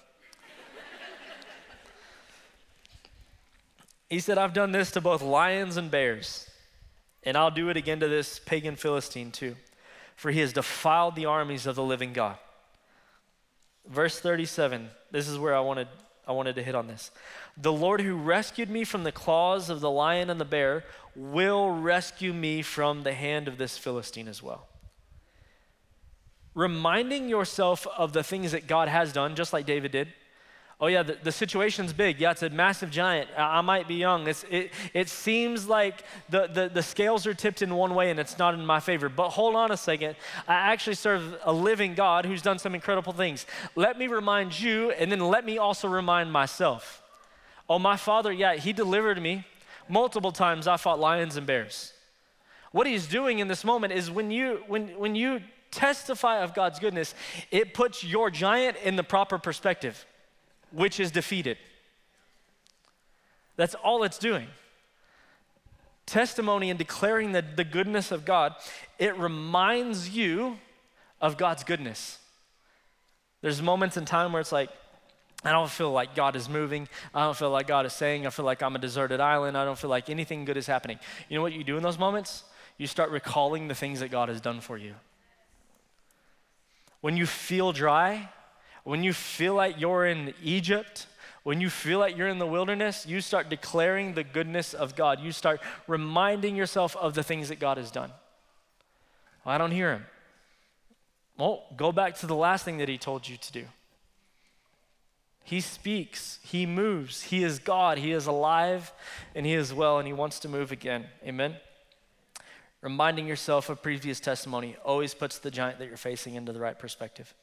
He 4.15 4.21
said, 4.21 4.37
I've 4.37 4.53
done 4.53 4.71
this 4.71 4.91
to 4.91 5.01
both 5.01 5.21
lions 5.21 5.75
and 5.75 5.91
bears, 5.91 6.49
and 7.23 7.35
I'll 7.35 7.51
do 7.51 7.67
it 7.67 7.75
again 7.75 7.99
to 7.99 8.07
this 8.07 8.39
pagan 8.39 8.77
Philistine 8.77 9.29
too, 9.29 9.57
for 10.15 10.31
he 10.31 10.39
has 10.39 10.53
defiled 10.53 11.17
the 11.17 11.25
armies 11.25 11.67
of 11.67 11.75
the 11.75 11.83
living 11.83 12.13
God. 12.13 12.37
Verse 13.85 14.17
37, 14.17 14.87
this 15.11 15.27
is 15.27 15.37
where 15.37 15.53
I 15.53 15.59
wanted, 15.59 15.89
I 16.25 16.31
wanted 16.31 16.55
to 16.55 16.63
hit 16.63 16.75
on 16.75 16.87
this. 16.87 17.11
The 17.57 17.73
Lord 17.73 17.99
who 17.99 18.15
rescued 18.15 18.69
me 18.69 18.85
from 18.85 19.03
the 19.03 19.11
claws 19.11 19.69
of 19.69 19.81
the 19.81 19.91
lion 19.91 20.29
and 20.29 20.39
the 20.39 20.45
bear 20.45 20.85
will 21.13 21.69
rescue 21.71 22.31
me 22.31 22.61
from 22.61 23.03
the 23.03 23.13
hand 23.13 23.49
of 23.49 23.57
this 23.57 23.77
Philistine 23.77 24.29
as 24.29 24.41
well. 24.41 24.65
Reminding 26.53 27.27
yourself 27.27 27.85
of 27.97 28.13
the 28.13 28.23
things 28.23 28.53
that 28.53 28.65
God 28.65 28.87
has 28.87 29.11
done, 29.11 29.35
just 29.35 29.51
like 29.51 29.65
David 29.65 29.91
did. 29.91 30.13
Oh, 30.81 30.87
yeah, 30.87 31.03
the, 31.03 31.17
the 31.23 31.31
situation's 31.31 31.93
big. 31.93 32.19
Yeah, 32.19 32.31
it's 32.31 32.43
a 32.43 32.49
massive 32.49 32.91
giant. 32.91 33.29
I, 33.37 33.59
I 33.59 33.61
might 33.61 33.87
be 33.87 33.95
young. 33.95 34.27
It's, 34.27 34.43
it, 34.49 34.71
it 34.93 35.07
seems 35.07 35.67
like 35.67 36.03
the, 36.29 36.47
the, 36.47 36.67
the 36.67 36.83
scales 36.83 37.25
are 37.25 37.33
tipped 37.33 37.61
in 37.61 37.73
one 37.73 37.95
way 37.95 38.11
and 38.11 38.19
it's 38.19 38.37
not 38.37 38.53
in 38.53 38.65
my 38.65 38.81
favor. 38.81 39.07
But 39.07 39.29
hold 39.29 39.55
on 39.55 39.71
a 39.71 39.77
second. 39.77 40.17
I 40.47 40.53
actually 40.53 40.95
serve 40.95 41.37
a 41.43 41.53
living 41.53 41.93
God 41.93 42.25
who's 42.25 42.41
done 42.41 42.59
some 42.59 42.75
incredible 42.75 43.13
things. 43.13 43.45
Let 43.75 43.97
me 43.97 44.07
remind 44.07 44.59
you, 44.59 44.91
and 44.91 45.09
then 45.09 45.21
let 45.21 45.45
me 45.45 45.57
also 45.57 45.87
remind 45.87 46.31
myself. 46.31 47.01
Oh, 47.69 47.79
my 47.79 47.95
father, 47.95 48.33
yeah, 48.33 48.55
he 48.55 48.73
delivered 48.73 49.21
me. 49.21 49.45
Multiple 49.87 50.31
times 50.31 50.67
I 50.67 50.77
fought 50.77 50.99
lions 50.99 51.37
and 51.37 51.47
bears. 51.47 51.93
What 52.71 52.85
he's 52.85 53.07
doing 53.07 53.39
in 53.39 53.47
this 53.47 53.63
moment 53.63 53.93
is 53.93 54.11
when 54.11 54.31
you 54.31 54.61
when 54.67 54.89
when 54.99 55.15
you 55.15 55.39
testify 55.71 56.39
of 56.39 56.53
God's 56.53 56.79
goodness, 56.79 57.15
it 57.49 57.73
puts 57.73 58.03
your 58.03 58.29
giant 58.29 58.75
in 58.83 58.97
the 58.97 59.03
proper 59.03 59.37
perspective, 59.37 60.05
which 60.75 60.99
is 60.99 61.11
defeated. 61.11 61.57
That's 63.55 63.75
all 63.75 64.03
it's 64.03 64.17
doing. 64.17 64.47
Testimony 66.05 66.69
and 66.69 66.77
declaring 66.77 67.31
the, 67.31 67.41
the 67.41 67.63
goodness 67.63 68.11
of 68.11 68.25
God, 68.25 68.53
it 68.99 69.17
reminds 69.17 70.09
you 70.09 70.57
of 71.21 71.37
God's 71.37 71.63
goodness. 71.63 72.19
There's 73.41 73.61
moments 73.61 73.95
in 73.97 74.05
time 74.05 74.33
where 74.33 74.41
it's 74.41 74.51
like, 74.51 74.69
I 75.43 75.51
don't 75.51 75.69
feel 75.69 75.91
like 75.91 76.15
God 76.15 76.35
is 76.35 76.49
moving. 76.49 76.89
I 77.13 77.23
don't 77.23 77.37
feel 77.37 77.51
like 77.51 77.67
God 77.67 77.85
is 77.85 77.93
saying. 77.93 78.27
I 78.27 78.29
feel 78.31 78.45
like 78.45 78.61
I'm 78.61 78.75
a 78.75 78.79
deserted 78.79 79.19
island. 79.19 79.57
I 79.57 79.63
don't 79.63 79.77
feel 79.77 79.89
like 79.89 80.09
anything 80.09 80.43
good 80.43 80.57
is 80.57 80.67
happening. 80.67 80.99
You 81.29 81.37
know 81.37 81.41
what 81.41 81.53
you 81.53 81.63
do 81.63 81.77
in 81.77 81.83
those 81.83 81.99
moments? 81.99 82.43
You 82.77 82.87
start 82.87 83.11
recalling 83.11 83.67
the 83.67 83.75
things 83.75 83.99
that 84.01 84.09
God 84.09 84.27
has 84.27 84.41
done 84.41 84.59
for 84.59 84.77
you. 84.77 84.95
When 87.01 87.15
you 87.15 87.25
feel 87.25 87.71
dry, 87.71 88.29
when 88.85 89.03
you 89.03 89.11
feel 89.13 89.55
like 89.55 89.79
you're 89.79 90.05
in 90.05 90.33
Egypt, 90.41 91.07
when 91.43 91.59
you 91.59 91.69
feel 91.69 91.99
like 91.99 92.15
you're 92.15 92.29
in 92.29 92.39
the 92.39 92.47
wilderness, 92.47 93.05
you 93.05 93.19
start 93.19 93.49
declaring 93.49 94.13
the 94.13 94.23
goodness 94.23 94.73
of 94.73 94.95
God. 94.95 95.19
You 95.19 95.31
start 95.31 95.59
reminding 95.87 96.55
yourself 96.55 96.95
of 96.95 97.15
the 97.15 97.23
things 97.23 97.49
that 97.49 97.59
God 97.59 97.77
has 97.77 97.91
done. 97.91 98.11
Well, 99.43 99.53
I 99.53 99.57
don't 99.57 99.71
hear 99.71 99.91
him. 99.91 100.05
Well, 101.37 101.63
go 101.75 101.91
back 101.91 102.15
to 102.19 102.27
the 102.27 102.35
last 102.35 102.63
thing 102.63 102.77
that 102.77 102.87
he 102.87 102.97
told 102.97 103.27
you 103.27 103.37
to 103.37 103.51
do. 103.51 103.65
He 105.43 105.61
speaks, 105.61 106.39
He 106.43 106.65
moves, 106.65 107.23
He 107.23 107.43
is 107.43 107.59
God, 107.59 107.97
He 107.97 108.11
is 108.11 108.25
alive, 108.25 108.91
and 109.35 109.45
He 109.45 109.53
is 109.53 109.73
well, 109.73 109.99
and 109.99 110.07
He 110.07 110.13
wants 110.13 110.39
to 110.39 110.49
move 110.49 110.71
again. 110.71 111.05
Amen? 111.23 111.55
Reminding 112.81 113.27
yourself 113.27 113.69
of 113.69 113.81
previous 113.81 114.19
testimony 114.19 114.75
always 114.83 115.13
puts 115.13 115.39
the 115.39 115.51
giant 115.51 115.79
that 115.79 115.87
you're 115.87 115.97
facing 115.97 116.35
into 116.35 116.51
the 116.51 116.59
right 116.59 116.77
perspective. 116.77 117.33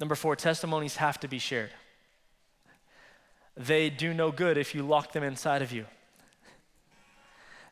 Number 0.00 0.14
four, 0.14 0.34
testimonies 0.34 0.96
have 0.96 1.20
to 1.20 1.28
be 1.28 1.38
shared. 1.38 1.70
They 3.56 3.90
do 3.90 4.14
no 4.14 4.32
good 4.32 4.56
if 4.56 4.74
you 4.74 4.82
lock 4.82 5.12
them 5.12 5.22
inside 5.22 5.60
of 5.60 5.70
you. 5.70 5.84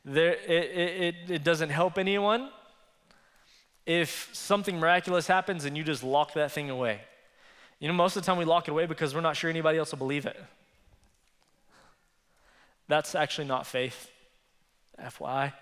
There, 0.05 0.35
it, 0.35 0.49
it, 0.49 1.15
it 1.29 1.45
doesn't 1.45 1.71
help 1.71 1.99
anyone 1.99 2.51
if 3.87 4.29
something 4.35 4.79
miraculous 4.79 5.27
happens 5.27 5.65
and 5.65 5.77
you 5.77 5.83
just 5.83 6.05
lock 6.05 6.35
that 6.35 6.53
thing 6.53 6.69
away. 6.69 7.01
You 7.81 7.89
know, 7.89 7.95
most 7.95 8.17
of 8.17 8.23
the 8.23 8.27
time 8.27 8.37
we 8.37 8.45
lock 8.45 8.69
it 8.69 8.73
away 8.73 8.85
because 8.85 9.15
we're 9.15 9.23
not 9.23 9.37
sure 9.37 9.49
anybody 9.49 9.79
else 9.79 9.93
will 9.93 9.99
believe 9.99 10.27
it. 10.27 10.37
That's 12.87 13.15
actually 13.15 13.47
not 13.47 13.67
faith. 13.67 14.11
FYI. 15.03 15.53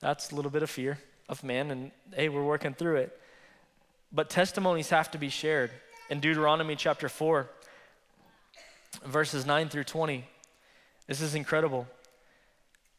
That's 0.00 0.30
a 0.30 0.34
little 0.34 0.50
bit 0.50 0.62
of 0.62 0.70
fear 0.70 0.98
of 1.28 1.42
man, 1.42 1.70
and 1.70 1.90
hey, 2.14 2.28
we're 2.28 2.44
working 2.44 2.72
through 2.72 2.96
it. 2.96 3.20
But 4.12 4.30
testimonies 4.30 4.90
have 4.90 5.10
to 5.12 5.18
be 5.18 5.28
shared. 5.28 5.70
In 6.10 6.20
Deuteronomy 6.20 6.76
chapter 6.76 7.08
4, 7.08 7.48
verses 9.04 9.44
9 9.44 9.68
through 9.68 9.84
20, 9.84 10.24
this 11.06 11.20
is 11.20 11.34
incredible. 11.34 11.86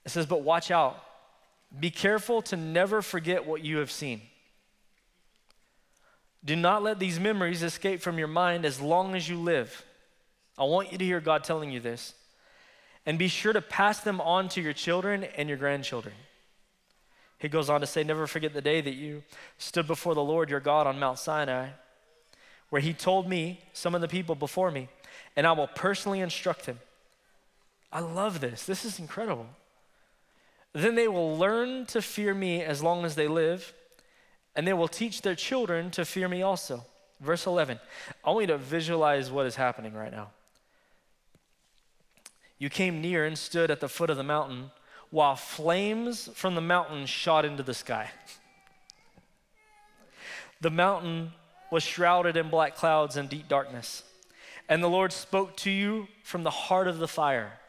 It 0.06 0.10
says, 0.10 0.26
But 0.26 0.44
watch 0.44 0.72
out. 0.72 1.04
Be 1.78 1.92
careful 1.92 2.42
to 2.44 2.58
never 2.58 3.02
forget 3.02 3.46
what 3.46 3.64
you 3.64 3.78
have 3.78 3.92
seen. 3.92 4.22
Do 6.44 6.56
not 6.56 6.84
let 6.84 7.00
these 7.00 7.20
memories 7.20 7.64
escape 7.64 8.02
from 8.02 8.18
your 8.18 8.28
mind 8.28 8.66
as 8.66 8.80
long 8.80 9.16
as 9.16 9.28
you 9.28 9.38
live. 9.38 9.86
I 10.58 10.64
want 10.64 10.92
you 10.92 10.98
to 10.98 11.06
hear 11.06 11.20
God 11.20 11.44
telling 11.44 11.72
you 11.72 11.80
this. 11.80 12.14
And 13.06 13.20
be 13.20 13.28
sure 13.28 13.54
to 13.54 13.62
pass 13.62 14.02
them 14.02 14.22
on 14.22 14.50
to 14.50 14.62
your 14.62 14.74
children 14.74 15.24
and 15.24 15.50
your 15.50 15.58
grandchildren. 15.58 16.16
He 17.40 17.48
goes 17.48 17.70
on 17.70 17.82
to 17.82 17.88
say, 17.88 18.04
Never 18.04 18.28
forget 18.28 18.54
the 18.54 18.62
day 18.62 18.82
that 18.82 18.94
you 18.94 19.24
stood 19.58 19.88
before 19.88 20.14
the 20.14 20.24
Lord 20.24 20.50
your 20.50 20.60
God 20.60 20.86
on 20.86 21.00
Mount 21.00 21.18
Sinai, 21.18 21.70
where 22.70 22.82
he 22.82 22.94
told 22.94 23.28
me, 23.28 23.62
some 23.74 23.96
of 23.96 24.02
the 24.02 24.08
people 24.08 24.36
before 24.36 24.70
me, 24.70 24.90
and 25.36 25.48
I 25.48 25.54
will 25.54 25.68
personally 25.68 26.20
instruct 26.20 26.66
them. 26.66 26.80
I 27.92 28.02
love 28.02 28.40
this. 28.40 28.66
This 28.66 28.86
is 28.86 29.00
incredible. 29.00 29.48
Then 30.74 30.94
they 30.94 31.08
will 31.08 31.36
learn 31.36 31.88
to 31.88 32.02
fear 32.02 32.34
me 32.34 32.62
as 32.62 32.84
long 32.84 33.04
as 33.04 33.16
they 33.16 33.28
live 33.28 33.74
and 34.56 34.68
they 34.68 34.74
will 34.74 34.88
teach 34.88 35.22
their 35.22 35.36
children 35.36 35.90
to 35.92 36.06
fear 36.06 36.28
me 36.28 36.42
also. 36.42 36.84
Verse 37.22 37.46
11. 37.46 37.80
I 38.24 38.30
want 38.30 38.42
you 38.42 38.48
to 38.48 38.58
visualize 38.58 39.32
what 39.32 39.46
is 39.46 39.56
happening 39.56 39.94
right 39.94 40.12
now. 40.12 40.32
You 42.58 42.70
came 42.70 43.02
near 43.02 43.26
and 43.26 43.38
stood 43.38 43.72
at 43.72 43.80
the 43.80 43.88
foot 43.88 44.10
of 44.10 44.18
the 44.18 44.24
mountain 44.24 44.72
while 45.12 45.36
flames 45.36 46.30
from 46.34 46.56
the 46.56 46.62
mountain 46.62 47.06
shot 47.06 47.46
into 47.46 47.64
the 47.64 47.74
sky. 47.74 48.12
The 50.62 50.70
mountain 50.70 51.32
was 51.72 51.84
shrouded 51.84 52.36
in 52.38 52.50
black 52.50 52.76
clouds 52.76 53.16
and 53.16 53.30
deep 53.30 53.48
darkness. 53.48 54.04
And 54.68 54.84
the 54.84 54.90
Lord 54.90 55.12
spoke 55.12 55.56
to 55.58 55.72
you 55.72 56.08
from 56.24 56.44
the 56.44 56.50
heart 56.50 56.88
of 56.88 57.00
the 57.00 57.08
fire. 57.08 57.60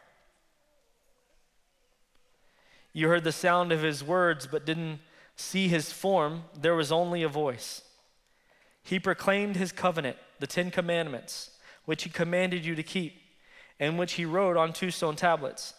You 2.93 3.07
heard 3.07 3.23
the 3.23 3.31
sound 3.31 3.71
of 3.71 3.81
his 3.81 4.03
words, 4.03 4.47
but 4.47 4.65
didn't 4.65 4.99
see 5.35 5.67
his 5.67 5.91
form, 5.91 6.43
there 6.59 6.75
was 6.75 6.91
only 6.91 7.23
a 7.23 7.29
voice. 7.29 7.81
He 8.83 8.99
proclaimed 8.99 9.55
his 9.55 9.71
covenant, 9.71 10.17
the 10.39 10.47
Ten 10.47 10.71
Commandments, 10.71 11.51
which 11.85 12.03
he 12.03 12.09
commanded 12.09 12.65
you 12.65 12.75
to 12.75 12.83
keep, 12.83 13.19
and 13.79 13.97
which 13.97 14.13
he 14.13 14.25
wrote 14.25 14.57
on 14.57 14.73
two 14.73 14.91
stone 14.91 15.15
tablets. 15.15 15.73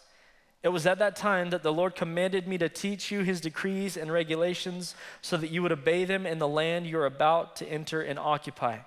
It 0.63 0.69
was 0.69 0.87
at 0.87 0.99
that 0.99 1.17
time 1.17 1.49
that 1.49 1.61
the 1.61 1.73
Lord 1.73 1.93
commanded 1.93 2.47
me 2.47 2.57
to 2.57 2.69
teach 2.69 3.11
you 3.11 3.19
his 3.19 3.41
decrees 3.41 3.97
and 3.97 4.11
regulations 4.11 4.95
so 5.21 5.35
that 5.35 5.51
you 5.51 5.61
would 5.61 5.73
obey 5.73 6.05
them 6.05 6.25
in 6.25 6.39
the 6.39 6.47
land 6.47 6.87
you're 6.87 7.05
about 7.05 7.57
to 7.57 7.67
enter 7.67 8.01
and 8.01 8.17
occupy. 8.17 8.77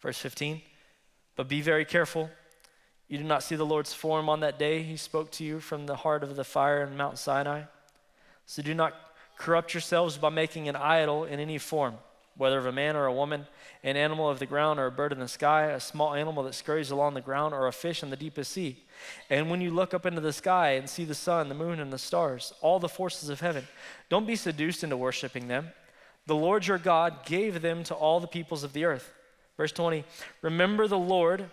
Verse 0.00 0.18
15. 0.18 0.62
But 1.36 1.48
be 1.48 1.60
very 1.60 1.84
careful. 1.84 2.30
You 3.06 3.18
did 3.18 3.26
not 3.26 3.42
see 3.42 3.54
the 3.54 3.66
Lord's 3.66 3.92
form 3.92 4.30
on 4.30 4.40
that 4.40 4.58
day 4.58 4.82
he 4.82 4.96
spoke 4.96 5.30
to 5.32 5.44
you 5.44 5.60
from 5.60 5.84
the 5.84 5.96
heart 5.96 6.22
of 6.24 6.36
the 6.36 6.44
fire 6.44 6.82
in 6.82 6.96
Mount 6.96 7.18
Sinai. 7.18 7.64
So 8.46 8.62
do 8.62 8.72
not 8.72 8.94
corrupt 9.36 9.74
yourselves 9.74 10.16
by 10.16 10.30
making 10.30 10.68
an 10.68 10.76
idol 10.76 11.24
in 11.24 11.38
any 11.38 11.58
form, 11.58 11.96
whether 12.36 12.58
of 12.58 12.66
a 12.66 12.72
man 12.72 12.96
or 12.96 13.06
a 13.06 13.12
woman, 13.12 13.46
an 13.82 13.96
animal 13.96 14.28
of 14.28 14.38
the 14.38 14.46
ground 14.46 14.80
or 14.80 14.86
a 14.86 14.90
bird 14.90 15.12
in 15.12 15.18
the 15.18 15.28
sky, 15.28 15.66
a 15.66 15.80
small 15.80 16.14
animal 16.14 16.42
that 16.44 16.54
scurries 16.54 16.90
along 16.90 17.14
the 17.14 17.20
ground, 17.20 17.52
or 17.52 17.66
a 17.66 17.72
fish 17.72 18.02
in 18.02 18.10
the 18.10 18.16
deepest 18.16 18.52
sea. 18.52 18.82
And 19.28 19.50
when 19.50 19.60
you 19.60 19.70
look 19.70 19.92
up 19.92 20.06
into 20.06 20.20
the 20.20 20.32
sky 20.32 20.70
and 20.72 20.88
see 20.88 21.04
the 21.04 21.14
sun, 21.14 21.48
the 21.48 21.54
moon, 21.54 21.80
and 21.80 21.92
the 21.92 21.98
stars, 21.98 22.52
all 22.60 22.78
the 22.78 22.88
forces 22.88 23.28
of 23.28 23.40
heaven, 23.40 23.66
don't 24.08 24.26
be 24.26 24.36
seduced 24.36 24.82
into 24.82 24.96
worshiping 24.96 25.48
them. 25.48 25.70
The 26.26 26.34
Lord 26.34 26.66
your 26.66 26.78
God 26.78 27.24
gave 27.26 27.62
them 27.62 27.84
to 27.84 27.94
all 27.94 28.20
the 28.20 28.26
peoples 28.26 28.64
of 28.64 28.72
the 28.72 28.84
earth. 28.84 29.12
Verse 29.56 29.72
20 29.72 30.04
Remember 30.40 30.86
the 30.86 30.98
Lord, 30.98 31.46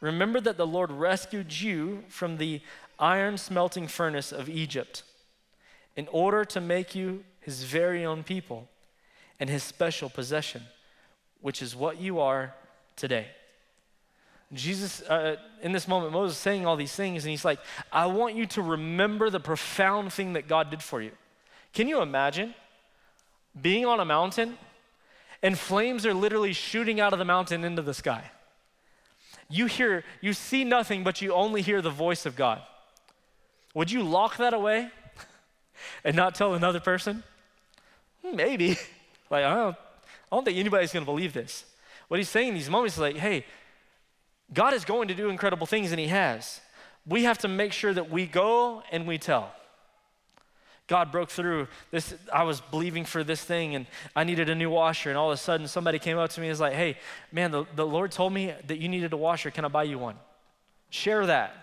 remember 0.00 0.40
that 0.40 0.56
the 0.56 0.66
Lord 0.66 0.90
rescued 0.90 1.52
you 1.52 2.04
from 2.08 2.38
the 2.38 2.60
iron 2.98 3.38
smelting 3.38 3.86
furnace 3.86 4.32
of 4.32 4.48
Egypt 4.48 5.02
in 5.96 6.08
order 6.08 6.44
to 6.44 6.60
make 6.60 6.94
you 6.94 7.24
his 7.40 7.64
very 7.64 8.04
own 8.04 8.22
people 8.22 8.68
and 9.40 9.48
his 9.48 9.62
special 9.62 10.08
possession, 10.08 10.62
which 11.40 11.62
is 11.62 11.76
what 11.76 12.00
you 12.00 12.20
are 12.20 12.54
today. 12.96 13.26
Jesus, 14.52 15.02
uh, 15.02 15.36
in 15.62 15.72
this 15.72 15.86
moment, 15.86 16.12
Moses 16.12 16.36
is 16.36 16.42
saying 16.42 16.64
all 16.64 16.76
these 16.76 16.94
things, 16.94 17.24
and 17.24 17.30
he's 17.30 17.44
like, 17.44 17.58
I 17.92 18.06
want 18.06 18.34
you 18.34 18.46
to 18.46 18.62
remember 18.62 19.28
the 19.28 19.40
profound 19.40 20.12
thing 20.12 20.32
that 20.32 20.48
God 20.48 20.70
did 20.70 20.82
for 20.82 21.02
you. 21.02 21.12
Can 21.74 21.86
you 21.86 22.00
imagine 22.00 22.54
being 23.60 23.84
on 23.84 24.00
a 24.00 24.04
mountain 24.04 24.56
and 25.42 25.58
flames 25.58 26.06
are 26.06 26.14
literally 26.14 26.52
shooting 26.54 26.98
out 26.98 27.12
of 27.12 27.18
the 27.18 27.24
mountain 27.24 27.62
into 27.62 27.82
the 27.82 27.94
sky? 27.94 28.30
You 29.50 29.66
hear, 29.66 30.04
you 30.20 30.32
see 30.32 30.64
nothing, 30.64 31.04
but 31.04 31.20
you 31.20 31.32
only 31.32 31.62
hear 31.62 31.82
the 31.82 31.90
voice 31.90 32.24
of 32.26 32.34
God. 32.34 32.62
Would 33.74 33.90
you 33.90 34.02
lock 34.02 34.38
that 34.38 34.54
away? 34.54 34.88
and 36.04 36.16
not 36.16 36.34
tell 36.34 36.54
another 36.54 36.80
person? 36.80 37.22
Hmm, 38.24 38.36
maybe. 38.36 38.78
like, 39.30 39.44
I 39.44 39.54
don't, 39.54 39.76
I 40.30 40.36
don't 40.36 40.44
think 40.44 40.58
anybody's 40.58 40.92
going 40.92 41.04
to 41.04 41.10
believe 41.10 41.32
this. 41.32 41.64
What 42.08 42.18
he's 42.18 42.28
saying 42.28 42.48
in 42.48 42.54
these 42.54 42.70
moments 42.70 42.96
is 42.96 43.00
like, 43.00 43.16
hey, 43.16 43.44
God 44.52 44.72
is 44.72 44.84
going 44.84 45.08
to 45.08 45.14
do 45.14 45.28
incredible 45.28 45.66
things, 45.66 45.90
and 45.90 46.00
He 46.00 46.08
has. 46.08 46.60
We 47.06 47.24
have 47.24 47.38
to 47.38 47.48
make 47.48 47.72
sure 47.72 47.92
that 47.92 48.10
we 48.10 48.26
go 48.26 48.82
and 48.90 49.06
we 49.06 49.18
tell. 49.18 49.52
God 50.88 51.12
broke 51.12 51.30
through 51.30 51.68
this. 51.90 52.14
I 52.32 52.44
was 52.44 52.62
believing 52.62 53.04
for 53.04 53.22
this 53.22 53.44
thing 53.44 53.74
and 53.74 53.86
I 54.16 54.24
needed 54.24 54.48
a 54.48 54.54
new 54.54 54.70
washer. 54.70 55.10
And 55.10 55.18
all 55.18 55.30
of 55.30 55.34
a 55.34 55.36
sudden, 55.36 55.68
somebody 55.68 55.98
came 55.98 56.16
up 56.16 56.30
to 56.30 56.40
me 56.40 56.46
and 56.46 56.52
was 56.52 56.60
like, 56.60 56.72
Hey, 56.72 56.96
man, 57.30 57.50
the, 57.50 57.66
the 57.76 57.86
Lord 57.86 58.10
told 58.10 58.32
me 58.32 58.54
that 58.66 58.78
you 58.78 58.88
needed 58.88 59.12
a 59.12 59.16
washer. 59.16 59.50
Can 59.50 59.66
I 59.66 59.68
buy 59.68 59.82
you 59.82 59.98
one? 59.98 60.16
Share 60.88 61.26
that. 61.26 61.54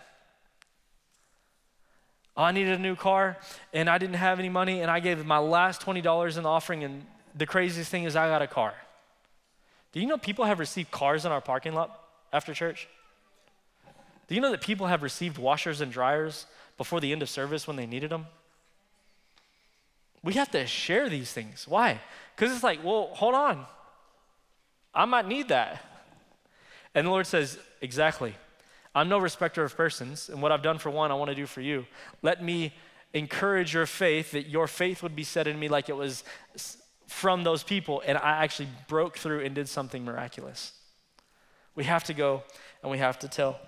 I 2.38 2.52
needed 2.52 2.74
a 2.74 2.82
new 2.82 2.96
car 2.96 3.38
and 3.74 3.90
I 3.90 3.98
didn't 3.98 4.18
have 4.18 4.38
any 4.38 4.50
money 4.50 4.82
and 4.82 4.92
I 4.92 5.00
gave 5.00 5.26
my 5.26 5.40
last 5.40 5.82
$20 5.82 6.38
in 6.38 6.44
the 6.44 6.50
offering 6.50 6.84
and 6.84 7.06
the 7.36 7.46
craziest 7.46 7.92
thing 7.92 8.06
is 8.06 8.16
I 8.16 8.30
got 8.30 8.42
a 8.42 8.48
car. 8.48 8.74
Do 9.92 10.00
you 10.00 10.08
know 10.08 10.18
people 10.18 10.46
have 10.46 10.60
received 10.60 10.92
cars 10.92 11.26
in 11.26 11.32
our 11.32 11.42
parking 11.42 11.74
lot 11.74 12.00
after 12.34 12.54
church? 12.54 12.88
Do 14.28 14.36
you 14.36 14.42
know 14.42 14.52
that 14.52 14.62
people 14.62 14.88
have 14.88 15.04
received 15.04 15.38
washers 15.38 15.82
and 15.82 15.92
dryers 15.92 16.46
before 16.78 17.00
the 17.00 17.12
end 17.12 17.22
of 17.22 17.30
service 17.30 17.68
when 17.68 17.78
they 17.78 17.86
needed 17.86 18.10
them? 18.10 18.26
We 20.24 20.34
have 20.34 20.50
to 20.52 20.66
share 20.66 21.08
these 21.08 21.32
things. 21.32 21.68
Why? 21.68 22.00
Because 22.36 22.54
it's 22.54 22.64
like, 22.64 22.84
well, 22.84 23.10
hold 23.14 23.36
on. 23.36 23.66
I 24.94 25.06
might 25.06 25.28
need 25.28 25.50
that. 25.50 25.84
And 26.96 27.06
the 27.06 27.12
Lord 27.12 27.28
says, 27.28 27.60
exactly. 27.82 28.34
I'm 28.96 29.10
no 29.10 29.20
respecter 29.20 29.64
of 29.64 29.76
persons, 29.76 30.30
and 30.30 30.42
what 30.42 30.54
I've 30.54 30.62
done 30.62 30.78
for 30.78 30.90
one, 30.90 31.12
I 31.12 31.16
want 31.16 31.30
to 31.30 31.36
do 31.36 31.46
for 31.46 31.60
you. 31.60 31.86
Let 32.22 32.42
me 32.42 32.74
encourage 33.14 33.74
your 33.74 33.86
faith 33.86 34.32
that 34.32 34.48
your 34.48 34.68
faith 34.68 35.04
would 35.04 35.16
be 35.16 35.24
set 35.24 35.48
in 35.48 35.60
me 35.60 35.68
like 35.68 35.90
it 35.90 35.96
was 35.96 36.24
from 37.08 37.44
those 37.44 37.64
people, 37.64 38.02
and 38.06 38.18
I 38.18 38.44
actually 38.44 38.70
broke 38.88 39.18
through 39.18 39.42
and 39.42 39.54
did 39.54 39.70
something 39.70 40.04
miraculous. 40.04 40.74
We 41.76 41.84
have 41.84 42.04
to 42.06 42.14
go 42.14 42.44
and 42.82 42.92
we 42.92 42.98
have 42.98 43.20
to 43.20 43.28
tell. 43.28 43.60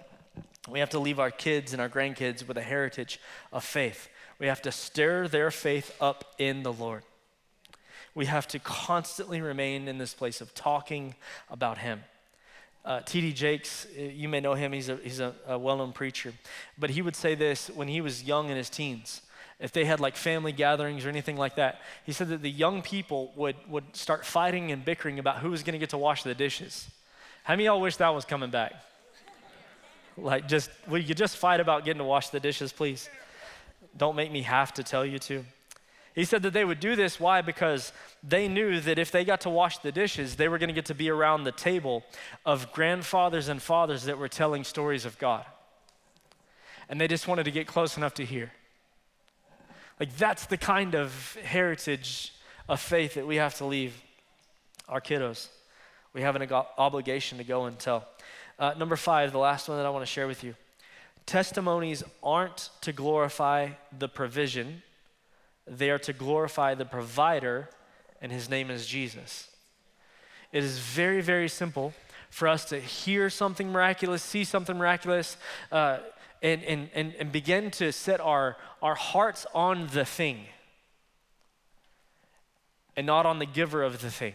We 0.70 0.80
have 0.80 0.90
to 0.90 1.00
leave 1.00 1.20
our 1.20 1.32
kids 1.32 1.72
and 1.72 1.82
our 1.82 1.90
grandkids 1.90 2.48
with 2.48 2.58
a 2.58 2.62
heritage 2.62 3.20
of 3.54 3.64
faith. 3.64 4.10
We 4.40 4.48
have 4.48 4.62
to 4.64 4.72
stir 4.72 5.28
their 5.28 5.50
faith 5.50 5.96
up 6.02 6.36
in 6.38 6.64
the 6.64 6.74
Lord. 6.74 7.04
We 8.14 8.26
have 8.26 8.48
to 8.50 8.60
constantly 8.60 9.42
remain 9.42 9.88
in 9.88 9.98
this 9.98 10.14
place 10.14 10.42
of 10.42 10.54
talking 10.54 11.16
about 11.50 11.78
Him. 11.78 12.04
Uh, 12.84 13.02
T.D. 13.02 13.34
Jakes, 13.34 13.86
uh, 13.98 14.02
you 14.02 14.30
may 14.30 14.40
know 14.40 14.54
him, 14.54 14.72
he's, 14.72 14.88
a, 14.88 14.96
he's 15.04 15.20
a, 15.20 15.36
a 15.46 15.60
well 15.60 15.76
known 15.76 15.92
preacher. 15.92 16.34
But 16.78 16.92
he 16.92 17.02
would 17.02 17.18
say 17.18 17.36
this 17.36 17.70
when 17.70 17.90
he 17.90 18.00
was 18.00 18.24
young 18.24 18.50
in 18.50 18.56
his 18.56 18.70
teens 18.70 19.24
if 19.60 19.72
they 19.72 19.86
had 19.86 20.00
like 20.00 20.16
family 20.16 20.52
gatherings 20.52 21.06
or 21.06 21.10
anything 21.10 21.38
like 21.38 21.56
that, 21.56 21.82
he 22.06 22.12
said 22.12 22.30
that 22.30 22.42
the 22.42 22.50
young 22.50 22.82
people 22.82 23.32
would, 23.36 23.56
would 23.68 23.96
start 23.96 24.26
fighting 24.26 24.72
and 24.72 24.86
bickering 24.86 25.18
about 25.18 25.40
who 25.40 25.50
was 25.50 25.64
going 25.64 25.74
to 25.74 25.80
get 25.80 25.90
to 25.90 25.98
wash 25.98 26.24
the 26.24 26.36
dishes. 26.36 26.88
How 27.44 27.54
many 27.54 27.66
y'all 27.66 27.82
wish 27.82 27.96
that 27.98 28.14
was 28.14 28.26
coming 28.26 28.52
back? 28.52 28.74
Like, 30.16 30.48
just, 30.48 30.70
will 30.88 31.00
you 31.00 31.14
just 31.14 31.38
fight 31.38 31.60
about 31.60 31.86
getting 31.86 32.00
to 32.00 32.04
wash 32.04 32.30
the 32.30 32.40
dishes, 32.40 32.72
please? 32.72 33.10
Don't 33.96 34.16
make 34.16 34.32
me 34.32 34.42
have 34.44 34.74
to 34.76 34.84
tell 34.84 35.06
you 35.06 35.20
to. 35.20 35.44
He 36.14 36.26
said 36.26 36.42
that 36.44 36.54
they 36.54 36.66
would 36.66 36.80
do 36.80 36.96
this. 36.96 37.20
Why? 37.20 37.42
Because 37.42 37.94
they 38.24 38.48
knew 38.48 38.80
that 38.82 38.98
if 38.98 39.12
they 39.12 39.24
got 39.24 39.42
to 39.42 39.50
wash 39.50 39.78
the 39.78 39.92
dishes, 39.92 40.36
they 40.36 40.48
were 40.48 40.58
going 40.58 40.70
to 40.70 40.74
get 40.74 40.86
to 40.86 40.96
be 40.96 41.12
around 41.12 41.44
the 41.44 41.52
table 41.52 42.04
of 42.44 42.72
grandfathers 42.72 43.50
and 43.50 43.62
fathers 43.62 44.06
that 44.06 44.18
were 44.18 44.28
telling 44.28 44.64
stories 44.64 45.06
of 45.06 45.20
God. 45.20 45.46
And 46.90 47.00
they 47.00 47.08
just 47.08 47.28
wanted 47.28 47.44
to 47.44 47.52
get 47.52 47.68
close 47.68 47.98
enough 47.98 48.16
to 48.16 48.26
hear. 48.26 48.52
Like, 50.00 50.16
that's 50.18 50.46
the 50.46 50.58
kind 50.58 50.96
of 50.96 51.38
heritage 51.44 52.34
of 52.70 52.80
faith 52.80 53.16
that 53.16 53.26
we 53.26 53.38
have 53.38 53.56
to 53.56 53.66
leave 53.66 54.02
our 54.88 55.02
kiddos. 55.02 55.48
We 56.14 56.22
have 56.22 56.36
an 56.36 56.52
obligation 56.78 57.38
to 57.38 57.44
go 57.44 57.66
and 57.66 57.78
tell. 57.78 58.08
Uh, 58.60 58.74
number 58.78 58.96
five, 58.96 59.32
the 59.32 59.38
last 59.38 59.68
one 59.68 59.78
that 59.78 59.86
I 59.86 59.90
want 59.90 60.04
to 60.04 60.12
share 60.12 60.28
with 60.28 60.44
you. 60.44 60.56
Testimonies 61.26 62.04
aren't 62.24 62.70
to 62.82 62.94
glorify 62.94 63.70
the 63.98 64.08
provision, 64.08 64.82
they 65.68 65.90
are 65.90 66.00
to 66.00 66.14
glorify 66.14 66.74
the 66.74 66.86
provider, 66.86 67.70
and 68.22 68.32
his 68.32 68.50
name 68.50 68.72
is 68.72 68.88
Jesus. 68.88 69.50
It 70.54 70.64
is 70.64 70.80
very, 70.80 71.22
very 71.22 71.50
simple 71.50 71.94
for 72.30 72.48
us 72.48 72.66
to 72.66 72.80
hear 72.80 73.30
something 73.30 73.72
miraculous, 73.72 74.24
see 74.24 74.44
something 74.44 74.78
miraculous, 74.78 75.38
uh, 75.72 76.00
and, 76.42 76.64
and, 76.64 76.90
and, 76.94 77.14
and 77.16 77.32
begin 77.32 77.72
to 77.72 77.92
set 77.92 78.20
our, 78.20 78.58
our 78.82 78.96
hearts 78.96 79.46
on 79.54 79.88
the 79.94 80.06
thing 80.06 80.46
and 82.96 83.06
not 83.06 83.26
on 83.26 83.40
the 83.40 83.46
giver 83.46 83.84
of 83.84 84.02
the 84.02 84.10
thing. 84.10 84.34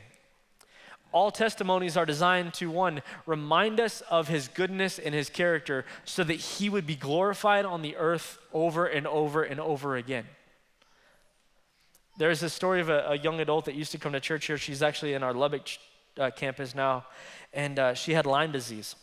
All 1.13 1.31
testimonies 1.31 1.97
are 1.97 2.07
designed 2.07 2.55
to 2.55 2.71
one, 2.71 3.03
remind 3.27 3.81
us 3.81 4.01
of 4.03 4.29
his 4.29 4.49
goodness 4.49 4.99
and 4.99 5.15
his 5.15 5.29
character 5.29 5.85
so 6.05 6.25
that 6.25 6.35
he 6.35 6.71
would 6.71 6.87
be 6.87 6.97
glorified 6.97 7.67
on 7.67 7.83
the 7.83 7.97
earth 7.97 8.39
over 8.53 8.87
and 8.87 9.07
over 9.07 9.43
and 9.43 9.61
over 9.61 9.97
again. 9.97 10.25
There's 12.17 12.43
a 12.43 12.49
story 12.49 12.81
of 12.81 12.89
a, 12.89 13.11
a 13.11 13.19
young 13.19 13.41
adult 13.41 13.67
that 13.67 13.75
used 13.75 13.93
to 13.93 13.99
come 13.99 14.13
to 14.13 14.21
church 14.21 14.47
here. 14.47 14.57
She's 14.57 14.83
actually 14.83 15.13
in 15.13 15.23
our 15.23 15.35
Lubbock 15.35 15.69
uh, 16.19 16.31
campus 16.31 16.75
now, 16.75 17.05
and 17.53 17.79
uh, 17.79 17.95
she 17.95 18.13
had 18.13 18.25
Lyme 18.25 18.53
disease. 18.53 18.97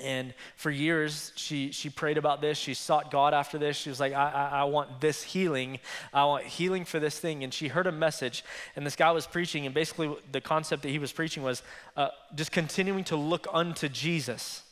And 0.00 0.32
for 0.56 0.70
years, 0.70 1.32
she, 1.36 1.70
she 1.70 1.90
prayed 1.90 2.16
about 2.16 2.40
this. 2.40 2.56
She 2.56 2.72
sought 2.72 3.10
God 3.10 3.34
after 3.34 3.58
this. 3.58 3.76
She 3.76 3.90
was 3.90 4.00
like, 4.00 4.14
I, 4.14 4.30
I, 4.30 4.60
I, 4.60 4.64
want 4.64 5.02
this 5.02 5.22
healing. 5.22 5.80
I 6.14 6.24
want 6.24 6.44
healing 6.44 6.86
for 6.86 6.98
this 6.98 7.18
thing. 7.18 7.44
And 7.44 7.52
she 7.52 7.68
heard 7.68 7.86
a 7.86 7.92
message, 7.92 8.42
and 8.74 8.86
this 8.86 8.96
guy 8.96 9.10
was 9.10 9.26
preaching. 9.26 9.66
And 9.66 9.74
basically, 9.74 10.16
the 10.30 10.40
concept 10.40 10.82
that 10.82 10.88
he 10.88 10.98
was 10.98 11.12
preaching 11.12 11.42
was 11.42 11.62
uh, 11.96 12.08
just 12.34 12.52
continuing 12.52 13.04
to 13.04 13.16
look 13.16 13.46
unto 13.52 13.88
Jesus 13.88 14.62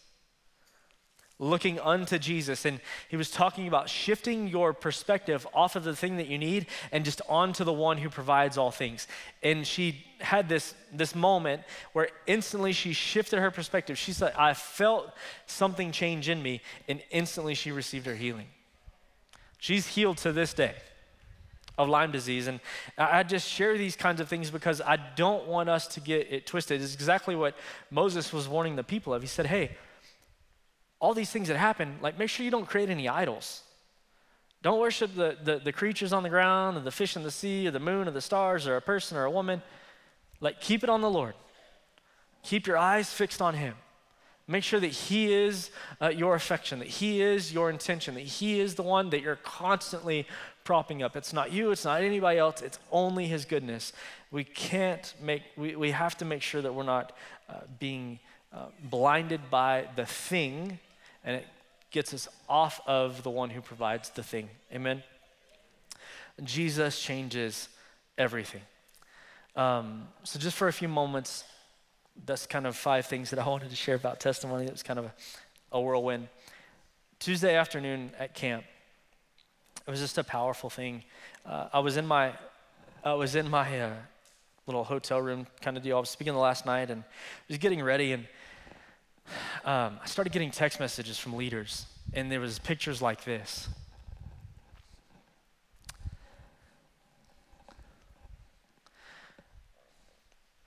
looking 1.41 1.81
unto 1.81 2.19
Jesus. 2.19 2.65
And 2.65 2.81
he 3.09 3.17
was 3.17 3.31
talking 3.31 3.67
about 3.67 3.89
shifting 3.89 4.47
your 4.47 4.73
perspective 4.73 5.47
off 5.53 5.75
of 5.75 5.83
the 5.83 5.97
thing 5.97 6.19
that 6.19 6.29
you 6.29 6.39
need 6.39 6.67
and 6.93 7.05
just 7.05 7.21
onto 7.29 7.65
the 7.65 7.73
one 7.73 7.99
who 7.99 8.11
provides 8.11 8.57
all 8.57 8.71
things. 8.71 9.09
And 9.43 9.67
she 9.67 10.05
had 10.21 10.49
this, 10.49 10.75
this 10.93 11.15
moment 11.15 11.63
where 11.95 12.11
instantly 12.27 12.73
she 12.73 12.93
shifted 12.93 13.41
her 13.41 13.51
perspective. 13.51 13.99
She 13.99 14.13
said, 14.13 14.35
I 14.37 14.55
felt 14.55 15.13
something 15.47 15.91
change 15.91 16.29
in 16.29 16.43
me, 16.43 16.61
and 16.87 17.03
instantly 17.11 17.55
she 17.55 17.73
received 17.73 18.07
her 18.07 18.15
healing. 18.15 18.47
She's 19.59 19.87
healed 19.87 20.19
to 20.19 20.33
this 20.33 20.53
day 20.53 20.75
of 21.79 21.89
Lyme 21.89 22.13
disease. 22.13 22.47
And 22.47 22.61
I 22.99 23.23
just 23.23 23.49
share 23.49 23.79
these 23.79 23.97
kinds 23.97 24.21
of 24.21 24.29
things 24.29 24.51
because 24.51 24.83
I 24.83 24.99
don't 25.17 25.47
want 25.47 25.71
us 25.71 25.87
to 25.89 26.01
get 26.01 26.31
it 26.31 26.47
twisted. 26.47 26.83
It's 26.83 26.95
exactly 26.95 27.35
what 27.35 27.57
Moses 27.91 28.33
was 28.33 28.47
warning 28.47 28.77
the 28.77 28.85
people 28.85 29.15
of. 29.15 29.23
He 29.23 29.29
said, 29.29 29.47
Hey, 29.47 29.71
all 31.01 31.15
these 31.15 31.31
things 31.31 31.49
that 31.49 31.57
happen, 31.57 31.99
like 32.01 32.19
make 32.19 32.29
sure 32.29 32.45
you 32.45 32.51
don't 32.51 32.69
create 32.69 32.91
any 32.91 33.09
idols. 33.09 33.63
Don't 34.63 34.79
worship 34.79 35.15
the, 35.15 35.39
the, 35.43 35.59
the, 35.59 35.73
creatures 35.73 36.13
on 36.13 36.23
the 36.23 36.29
ground, 36.29 36.77
or 36.77 36.81
the 36.81 36.91
fish 36.91 37.17
in 37.17 37.23
the 37.23 37.31
sea, 37.31 37.67
or 37.67 37.71
the 37.71 37.81
moon, 37.81 38.07
or 38.07 38.11
the 38.11 38.21
stars, 38.21 38.67
or 38.67 38.77
a 38.77 38.83
person, 38.83 39.17
or 39.17 39.25
a 39.25 39.31
woman. 39.31 39.63
Like, 40.41 40.61
keep 40.61 40.85
it 40.85 40.91
on 40.91 41.01
the 41.01 41.09
Lord. 41.09 41.35
Keep 42.43 42.67
your 42.67 42.77
eyes 42.77 43.11
fixed 43.11 43.41
on 43.41 43.55
Him. 43.55 43.75
Make 44.47 44.63
sure 44.63 44.79
that 44.79 44.89
He 44.89 45.33
is 45.33 45.71
uh, 46.03 46.09
your 46.09 46.35
affection, 46.35 46.79
that 46.81 46.89
He 46.89 47.23
is 47.23 47.55
your 47.55 47.71
intention, 47.71 48.15
that 48.17 48.21
He 48.21 48.61
is 48.61 48.75
the 48.75 48.83
one 48.83 49.09
that 49.11 49.23
you're 49.23 49.37
constantly 49.37 50.27
propping 50.63 51.03
up. 51.03 51.17
It's 51.17 51.33
not 51.33 51.53
you, 51.53 51.71
it's 51.71 51.87
not 51.87 52.03
anybody 52.03 52.39
else, 52.39 52.61
it's 52.61 52.79
only 52.93 53.27
His 53.27 53.47
goodness. 53.47 53.95
We 54.31 54.45
can't 54.45 55.15
make, 55.23 55.43
we, 55.57 55.75
we 55.75 55.91
have 55.93 56.19
to 56.19 56.27
make 56.27 56.43
sure 56.43 56.61
that 56.61 56.75
we're 56.75 56.83
not 56.83 57.17
uh, 57.49 57.61
being 57.79 58.19
uh, 58.53 58.67
blinded 58.91 59.49
by 59.51 59.87
the 59.97 60.05
thing 60.05 60.79
and 61.25 61.37
it 61.37 61.47
gets 61.91 62.15
us 62.15 62.29
off 62.49 62.81
of 62.87 63.23
the 63.23 63.31
one 63.31 63.51
who 63.51 63.61
provides 63.61 64.11
the 64.11 64.23
thing. 64.23 64.49
Amen? 64.73 65.03
Jesus 66.43 67.01
changes 67.01 67.69
everything. 68.17 68.63
Um, 69.57 70.09
so, 70.23 70.39
just 70.39 70.57
for 70.57 70.69
a 70.69 70.73
few 70.73 70.89
moments, 70.89 71.45
that's 72.25 72.47
kind 72.47 72.67
of 72.67 72.77
five 72.77 73.07
things 73.07 73.31
that 73.31 73.39
I 73.39 73.49
wanted 73.49 73.71
to 73.71 73.77
share 73.77 73.97
about 73.97 74.21
testimony. 74.21 74.67
It 74.67 74.73
was 74.73 74.83
kind 74.83 74.99
of 74.99 75.07
a, 75.07 75.13
a 75.73 75.81
whirlwind. 75.81 76.29
Tuesday 77.19 77.55
afternoon 77.55 78.13
at 78.19 78.35
camp, 78.35 78.65
it 79.87 79.91
was 79.91 80.01
just 80.01 80.17
a 80.19 80.25
powerful 80.25 80.71
thing. 80.71 81.03
Uh, 81.45 81.69
I 81.73 81.81
was 81.81 81.97
in 81.97 82.07
my, 82.07 82.33
I 83.05 83.15
was 83.15 83.35
in 83.35 83.51
my 83.51 83.81
uh, 83.81 83.93
little 84.67 84.85
hotel 84.85 85.21
room 85.21 85.47
kind 85.61 85.77
of 85.77 85.83
deal. 85.83 85.97
I 85.97 86.01
was 86.01 86.11
speaking 86.11 86.33
the 86.33 86.39
last 86.39 86.65
night 86.65 86.91
and 86.91 87.03
I 87.03 87.45
was 87.49 87.59
getting 87.59 87.83
ready 87.83 88.13
and 88.13 88.27
um, 89.65 89.99
I 90.03 90.07
started 90.07 90.33
getting 90.33 90.51
text 90.51 90.81
messages 90.81 91.19
from 91.19 91.35
leaders, 91.35 91.87
and 92.13 92.31
there 92.31 92.41
was 92.41 92.59
pictures 92.59 93.01
like 93.01 93.25
this. 93.25 93.69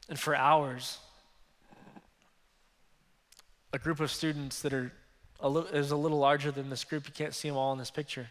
And 0.10 0.19
for 0.19 0.36
hours, 0.36 0.99
a 3.71 3.80
group 3.80 3.99
of 3.99 4.12
students 4.12 4.62
that 4.62 4.73
are 4.73 4.91
a 5.39 5.49
little, 5.49 5.69
is 5.69 5.91
a 5.91 5.95
little 5.95 6.19
larger 6.19 6.52
than 6.52 6.69
this 6.69 6.84
group. 6.84 7.08
You 7.08 7.13
can't 7.13 7.34
see 7.34 7.47
them 7.47 7.58
all 7.58 7.73
in 7.73 7.80
this 7.80 7.89
picture. 7.89 8.28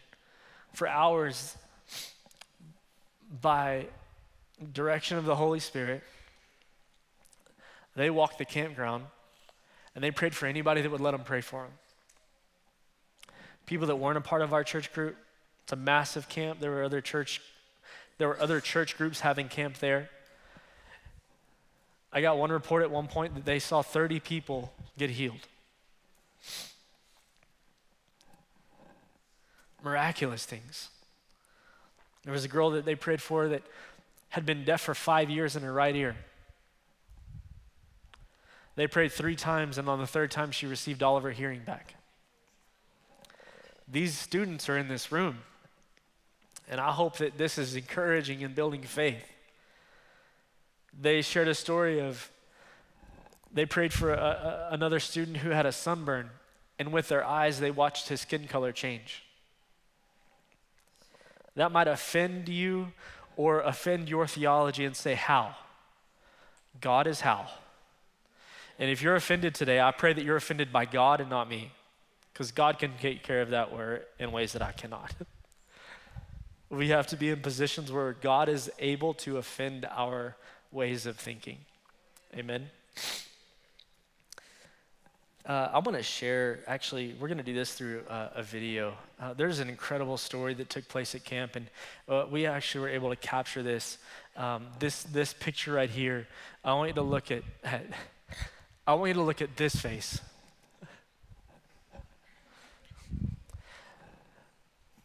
For 0.73 0.87
hours, 0.87 1.57
by 3.41 3.87
direction 4.71 5.17
of 5.17 5.25
the 5.25 5.35
Holy 5.35 5.59
Spirit, 5.59 6.03
they 7.95 8.09
walked 8.09 8.37
the 8.37 8.45
campground 8.45 9.05
and 9.95 10.03
they 10.03 10.11
prayed 10.11 10.35
for 10.35 10.45
anybody 10.45 10.81
that 10.81 10.91
would 10.91 11.01
let 11.01 11.11
them 11.11 11.23
pray 11.23 11.41
for 11.41 11.63
them. 11.63 11.71
People 13.65 13.87
that 13.87 13.95
weren't 13.95 14.17
a 14.17 14.21
part 14.21 14.41
of 14.41 14.53
our 14.53 14.63
church 14.63 14.91
group, 14.93 15.15
it's 15.63 15.73
a 15.73 15.77
massive 15.77 16.27
camp. 16.27 16.59
There 16.59 16.71
were 16.71 16.83
other 16.83 17.01
church, 17.01 17.41
there 18.17 18.27
were 18.27 18.39
other 18.39 18.59
church 18.59 18.97
groups 18.97 19.21
having 19.21 19.47
camp 19.47 19.77
there. 19.77 20.09
I 22.11 22.21
got 22.21 22.37
one 22.37 22.51
report 22.51 22.83
at 22.83 22.91
one 22.91 23.07
point 23.07 23.33
that 23.35 23.45
they 23.45 23.59
saw 23.59 23.81
30 23.81 24.19
people 24.19 24.71
get 24.97 25.09
healed. 25.09 25.47
Miraculous 29.83 30.45
things. 30.45 30.89
There 32.23 32.33
was 32.33 32.45
a 32.45 32.47
girl 32.47 32.71
that 32.71 32.85
they 32.85 32.95
prayed 32.95 33.21
for 33.21 33.49
that 33.49 33.63
had 34.29 34.45
been 34.45 34.63
deaf 34.63 34.81
for 34.81 34.93
five 34.93 35.29
years 35.29 35.55
in 35.55 35.63
her 35.63 35.73
right 35.73 35.95
ear. 35.95 36.15
They 38.75 38.87
prayed 38.87 39.11
three 39.11 39.35
times, 39.35 39.77
and 39.77 39.87
on 39.87 39.99
the 39.99 40.07
third 40.07 40.31
time, 40.31 40.51
she 40.51 40.65
received 40.65 41.03
all 41.03 41.15
of 41.15 41.23
her 41.23 41.31
hearing 41.31 41.61
back. 41.61 41.95
These 43.87 44.17
students 44.17 44.67
are 44.69 44.77
in 44.77 44.87
this 44.87 45.11
room. 45.11 45.39
And 46.69 46.79
I 46.79 46.91
hope 46.91 47.17
that 47.17 47.37
this 47.37 47.57
is 47.57 47.75
encouraging 47.75 48.43
and 48.43 48.55
building 48.55 48.81
faith. 48.81 49.25
They 50.99 51.21
shared 51.21 51.47
a 51.47 51.53
story 51.53 51.99
of 51.99 52.31
they 53.53 53.67
prayed 53.67 53.93
for 53.93 54.11
a, 54.11 54.17
a, 54.17 54.73
another 54.73 54.99
student 54.99 55.37
who 55.37 55.51
had 55.51 55.67
a 55.67 55.71
sunburn, 55.71 56.31
and 56.79 56.91
with 56.91 57.07
their 57.07 57.23
eyes, 57.23 57.59
they 57.59 57.69
watched 57.69 58.09
his 58.09 58.21
skin 58.21 58.47
color 58.47 58.71
change. 58.71 59.23
That 61.55 61.71
might 61.71 61.87
offend 61.87 62.49
you 62.49 62.93
or 63.37 63.61
offend 63.61 64.09
your 64.09 64.25
theology 64.25 64.85
and 64.85 64.95
say, 64.95 65.13
How? 65.13 65.55
God 66.81 67.05
is 67.05 67.21
how. 67.21 67.47
And 68.79 68.89
if 68.89 69.01
you're 69.01 69.15
offended 69.15 69.55
today, 69.55 69.79
I 69.79 69.91
pray 69.91 70.13
that 70.13 70.23
you're 70.23 70.35
offended 70.35 70.73
by 70.73 70.85
God 70.85 71.21
and 71.21 71.29
not 71.29 71.49
me, 71.49 71.71
because 72.31 72.51
God 72.51 72.79
can 72.79 72.91
take 72.99 73.23
care 73.23 73.41
of 73.41 73.51
that 73.51 73.71
word 73.71 74.05
in 74.19 74.31
ways 74.31 74.53
that 74.53 74.61
I 74.61 74.71
cannot. 74.71 75.13
we 76.69 76.89
have 76.89 77.07
to 77.07 77.15
be 77.15 77.29
in 77.29 77.39
positions 77.39 77.91
where 77.91 78.13
God 78.13 78.49
is 78.49 78.71
able 78.79 79.13
to 79.15 79.37
offend 79.37 79.85
our 79.91 80.35
ways 80.71 81.05
of 81.05 81.17
thinking. 81.17 81.57
Amen. 82.35 82.69
Uh, 85.45 85.69
I 85.73 85.79
want 85.79 85.97
to 85.97 86.03
share, 86.03 86.61
actually, 86.67 87.15
we're 87.19 87.27
going 87.27 87.37
to 87.37 87.43
do 87.43 87.53
this 87.53 87.73
through 87.73 88.03
uh, 88.09 88.29
a 88.33 88.41
video. 88.41 88.95
Uh, 89.21 89.33
there's 89.33 89.59
an 89.59 89.67
incredible 89.67 90.15
story 90.15 90.53
that 90.53 90.69
took 90.69 90.87
place 90.87 91.13
at 91.15 91.25
camp, 91.25 91.57
and 91.57 91.67
uh, 92.07 92.25
we 92.31 92.45
actually 92.45 92.81
were 92.81 92.89
able 92.89 93.09
to 93.09 93.17
capture 93.17 93.61
this. 93.61 93.97
Um, 94.37 94.67
this, 94.79 95.03
this 95.03 95.33
picture 95.33 95.73
right 95.73 95.89
here, 95.89 96.27
I 96.63 96.73
want 96.73 96.87
you 96.89 96.93
to 96.95 97.01
look 97.01 97.29
at, 97.29 97.43
at 97.63 97.85
I 98.85 98.95
want 98.95 99.09
you 99.09 99.13
to 99.13 99.21
look 99.21 99.41
at 99.41 99.55
this 99.55 99.75
face. 99.75 100.19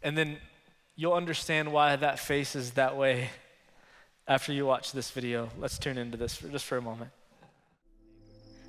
And 0.02 0.18
then 0.18 0.38
you'll 0.96 1.14
understand 1.14 1.72
why 1.72 1.94
that 1.94 2.18
face 2.18 2.56
is 2.56 2.72
that 2.72 2.96
way 2.96 3.30
after 4.26 4.52
you 4.52 4.66
watch 4.66 4.90
this 4.90 5.12
video. 5.12 5.48
Let's 5.60 5.78
tune 5.78 5.96
into 5.96 6.16
this 6.16 6.36
for, 6.36 6.48
just 6.48 6.64
for 6.64 6.76
a 6.76 6.82
moment. 6.82 7.10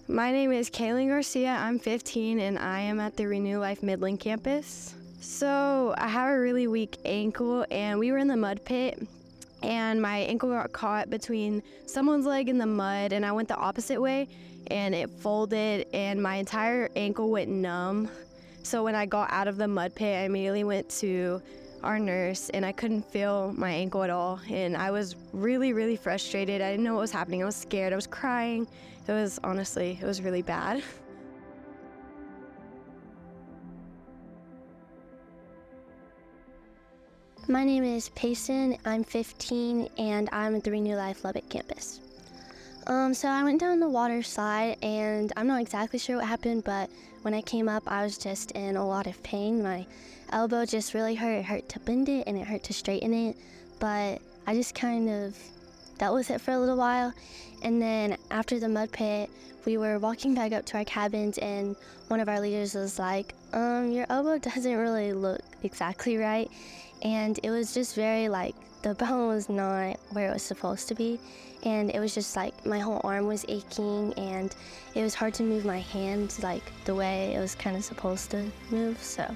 My 0.08 0.32
name 0.32 0.52
is 0.52 0.70
Kaylin 0.70 1.08
Garcia. 1.08 1.56
I'm 1.60 1.80
15 1.80 2.40
and 2.40 2.60
I 2.60 2.80
am 2.82 3.00
at 3.00 3.18
the 3.18 3.28
Renew 3.28 3.58
Life 3.58 3.82
Midland 3.82 4.20
campus. 4.20 4.94
So 5.22 5.96
I 5.98 6.08
have 6.08 6.30
a 6.30 6.40
really 6.40 6.68
weak 6.68 6.98
ankle 7.04 7.66
and 7.72 8.00
we 8.00 8.12
were 8.12 8.20
in 8.20 8.28
the 8.28 8.38
mud 8.38 8.64
pit 8.64 9.08
and 9.64 10.02
my 10.02 10.20
ankle 10.20 10.50
got 10.50 10.72
caught 10.72 11.10
between 11.10 11.64
someone's 11.88 12.28
leg 12.28 12.48
in 12.48 12.60
the 12.60 12.66
mud 12.66 13.12
and 13.12 13.26
I 13.26 13.32
went 13.32 13.48
the 13.48 13.58
opposite 13.58 14.00
way 14.00 14.28
and 14.70 14.94
it 14.94 15.10
folded 15.10 15.88
and 15.94 16.22
my 16.22 16.36
entire 16.36 16.90
ankle 16.96 17.30
went 17.30 17.50
numb. 17.50 18.10
So 18.64 18.84
when 18.84 18.96
I 18.96 19.06
got 19.06 19.32
out 19.32 19.48
of 19.48 19.58
the 19.58 19.68
mud 19.68 19.96
pit, 19.96 20.16
I 20.18 20.26
immediately 20.26 20.64
went 20.64 20.90
to 21.00 21.42
our 21.84 21.98
nurse 21.98 22.50
and 22.50 22.66
I 22.66 22.72
couldn't 22.72 23.04
feel 23.04 23.54
my 23.54 23.72
ankle 23.72 24.04
at 24.04 24.10
all. 24.10 24.40
And 24.50 24.76
I 24.76 24.92
was 24.92 25.16
really, 25.34 25.74
really 25.74 25.96
frustrated. 25.96 26.62
I 26.62 26.72
didn't 26.72 26.84
know 26.84 26.94
what 26.94 27.02
was 27.02 27.12
happening. 27.12 27.42
I 27.42 27.46
was 27.46 27.56
scared. 27.56 27.94
I 27.94 27.96
was 27.96 28.08
crying. 28.08 28.68
It 29.08 29.12
was 29.12 29.40
honestly, 29.44 29.98
it 30.02 30.06
was 30.06 30.22
really 30.22 30.42
bad. 30.42 30.84
My 37.48 37.64
name 37.64 37.84
is 37.84 38.10
Payson. 38.10 38.78
I'm 38.86 39.04
15 39.04 39.90
and 39.98 40.30
I'm 40.32 40.56
at 40.56 40.64
the 40.64 40.70
Renew 40.70 40.96
Life 40.96 41.24
Lubbock 41.24 41.50
campus. 41.50 42.00
Um, 42.88 43.14
so 43.14 43.28
I 43.28 43.44
went 43.44 43.60
down 43.60 43.80
the 43.80 43.90
water 43.90 44.24
slide 44.24 44.78
and 44.82 45.32
I'm 45.38 45.48
not 45.48 45.62
exactly 45.62 46.00
sure 46.00 46.18
what 46.18 46.26
happened, 46.26 46.64
but 46.64 46.90
when 47.22 47.34
I 47.34 47.42
came 47.42 47.70
up, 47.70 47.84
I 47.86 48.04
was 48.04 48.18
just 48.18 48.52
in 48.52 48.76
a 48.76 48.88
lot 48.88 49.08
of 49.08 49.22
pain. 49.24 49.62
My 49.62 49.86
elbow 50.32 50.66
just 50.66 50.94
really 50.94 51.16
hurt. 51.16 51.40
It 51.40 51.46
hurt 51.46 51.70
to 51.70 51.80
bend 51.80 52.10
it 52.10 52.28
and 52.28 52.38
it 52.38 52.48
hurt 52.48 52.64
to 52.64 52.74
straighten 52.74 53.14
it, 53.14 53.36
but 53.80 54.20
I 54.48 54.54
just 54.54 54.74
kind 54.74 55.10
of 55.10 55.38
dealt 55.98 56.16
with 56.16 56.32
it 56.32 56.42
for 56.42 56.52
a 56.52 56.60
little 56.60 56.78
while. 56.78 57.14
And 57.62 57.82
then 57.82 58.18
after 58.32 58.60
the 58.60 58.70
mud 58.70 58.92
pit, 58.92 59.30
we 59.66 59.78
were 59.78 60.00
walking 60.00 60.34
back 60.34 60.54
up 60.54 60.66
to 60.68 60.78
our 60.78 60.86
cabins, 60.86 61.38
and 61.38 61.76
one 62.08 62.20
of 62.20 62.30
our 62.30 62.40
leaders 62.40 62.74
was 62.74 62.98
like, 62.98 63.34
um, 63.54 63.92
Your 63.92 64.06
elbow 64.10 64.38
doesn't 64.40 64.76
really 64.76 65.14
look 65.14 65.42
exactly 65.64 66.18
right. 66.18 66.50
And 67.02 67.40
it 67.44 67.50
was 67.50 67.74
just 67.74 67.96
very 67.96 68.30
like 68.30 68.56
the 68.82 68.96
bone 68.96 69.28
was 69.28 69.50
not 69.50 69.98
where 70.12 70.30
it 70.30 70.34
was 70.34 70.44
supposed 70.44 70.88
to 70.90 70.96
be. 70.96 71.20
And 71.64 71.90
it 71.92 72.00
was 72.00 72.16
just 72.16 72.36
like 72.36 72.66
my 72.66 72.80
whole 72.80 73.02
arm 73.04 73.28
was 73.28 73.44
aching, 73.50 74.14
and 74.14 74.56
it 74.96 75.04
was 75.04 75.14
hard 75.14 75.34
to 75.36 75.44
move 75.44 75.66
my 75.66 75.80
hand 75.80 76.38
like 76.42 76.64
the 76.86 76.96
way 76.96 77.34
it 77.36 77.40
was 77.40 77.54
kind 77.54 77.76
of 77.76 77.84
supposed 77.84 78.32
to 78.32 78.50
move. 78.72 79.02
So. 79.02 79.36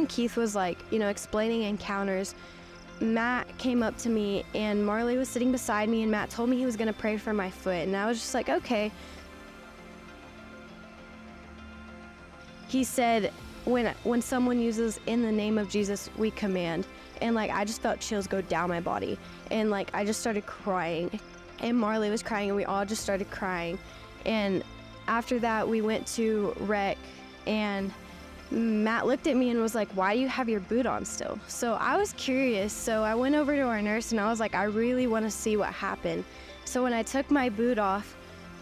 When 0.00 0.06
Keith 0.06 0.34
was 0.34 0.54
like, 0.54 0.78
you 0.90 0.98
know, 0.98 1.08
explaining 1.08 1.62
encounters, 1.64 2.34
Matt 3.00 3.46
came 3.58 3.82
up 3.82 3.98
to 3.98 4.08
me 4.08 4.44
and 4.54 4.84
Marley 4.84 5.18
was 5.18 5.28
sitting 5.28 5.52
beside 5.52 5.90
me 5.90 6.02
and 6.02 6.10
Matt 6.10 6.30
told 6.30 6.48
me 6.48 6.56
he 6.56 6.64
was 6.64 6.76
going 6.76 6.88
to 6.88 6.98
pray 6.98 7.18
for 7.18 7.34
my 7.34 7.50
foot 7.50 7.86
and 7.86 7.94
I 7.94 8.06
was 8.06 8.18
just 8.18 8.32
like, 8.32 8.48
"Okay." 8.48 8.90
He 12.68 12.82
said 12.82 13.30
when 13.66 13.94
when 14.04 14.22
someone 14.22 14.58
uses 14.58 15.00
in 15.06 15.22
the 15.22 15.32
name 15.32 15.58
of 15.58 15.68
Jesus, 15.68 16.08
we 16.16 16.30
command. 16.30 16.86
And 17.20 17.34
like 17.34 17.50
I 17.50 17.66
just 17.66 17.82
felt 17.82 18.00
chills 18.00 18.26
go 18.26 18.40
down 18.40 18.70
my 18.70 18.80
body 18.80 19.18
and 19.50 19.70
like 19.70 19.90
I 19.92 20.04
just 20.06 20.20
started 20.20 20.46
crying. 20.46 21.20
And 21.58 21.78
Marley 21.78 22.08
was 22.08 22.22
crying 22.22 22.48
and 22.48 22.56
we 22.56 22.64
all 22.64 22.86
just 22.86 23.02
started 23.02 23.30
crying. 23.30 23.78
And 24.24 24.64
after 25.08 25.38
that, 25.40 25.68
we 25.68 25.82
went 25.82 26.06
to 26.16 26.54
rec 26.60 26.96
and 27.46 27.92
Matt 28.50 29.06
looked 29.06 29.28
at 29.28 29.36
me 29.36 29.50
and 29.50 29.60
was 29.60 29.74
like, 29.74 29.88
Why 29.92 30.14
do 30.14 30.20
you 30.20 30.28
have 30.28 30.48
your 30.48 30.60
boot 30.60 30.86
on 30.86 31.04
still? 31.04 31.38
So 31.46 31.74
I 31.74 31.96
was 31.96 32.12
curious. 32.14 32.72
So 32.72 33.02
I 33.02 33.14
went 33.14 33.34
over 33.34 33.54
to 33.54 33.62
our 33.62 33.80
nurse 33.80 34.10
and 34.12 34.20
I 34.20 34.28
was 34.28 34.40
like, 34.40 34.54
I 34.54 34.64
really 34.64 35.06
want 35.06 35.24
to 35.24 35.30
see 35.30 35.56
what 35.56 35.72
happened. 35.72 36.24
So 36.64 36.82
when 36.82 36.92
I 36.92 37.02
took 37.02 37.30
my 37.30 37.48
boot 37.48 37.78
off, 37.78 38.16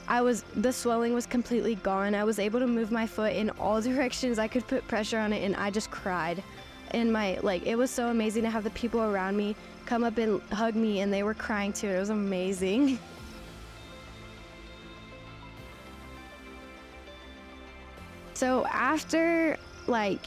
I 0.07 0.21
was 0.21 0.43
the 0.57 0.73
swelling 0.73 1.15
was 1.15 1.27
completely 1.27 1.77
gone. 1.77 2.15
I 2.15 2.25
was 2.25 2.39
able 2.39 2.61
to 2.61 2.67
move 2.67 2.91
my 2.91 3.07
foot 3.07 3.35
in 3.35 3.51
all 3.51 3.81
directions. 3.91 4.39
I 4.39 4.49
could 4.49 4.67
put 4.67 4.87
pressure 4.89 5.19
on 5.19 5.33
it 5.33 5.43
and 5.43 5.57
I 5.57 5.71
just 5.71 5.91
cried. 5.91 6.43
And 6.91 7.13
my 7.13 7.39
like 7.43 7.67
it 7.67 7.77
was 7.77 7.91
so 7.91 8.09
amazing 8.09 8.43
to 8.43 8.51
have 8.51 8.65
the 8.65 8.71
people 8.71 9.03
around 9.03 9.37
me 9.37 9.57
come 9.87 10.05
up 10.05 10.19
and 10.19 10.41
hug 10.53 10.75
me 10.75 11.01
and 11.01 11.13
they 11.13 11.23
were 11.23 11.35
crying 11.35 11.73
too. 11.73 11.89
It 11.89 11.99
was 11.99 12.11
amazing. 12.11 12.99
So 18.39 18.65
after 18.67 19.57
like 19.89 20.21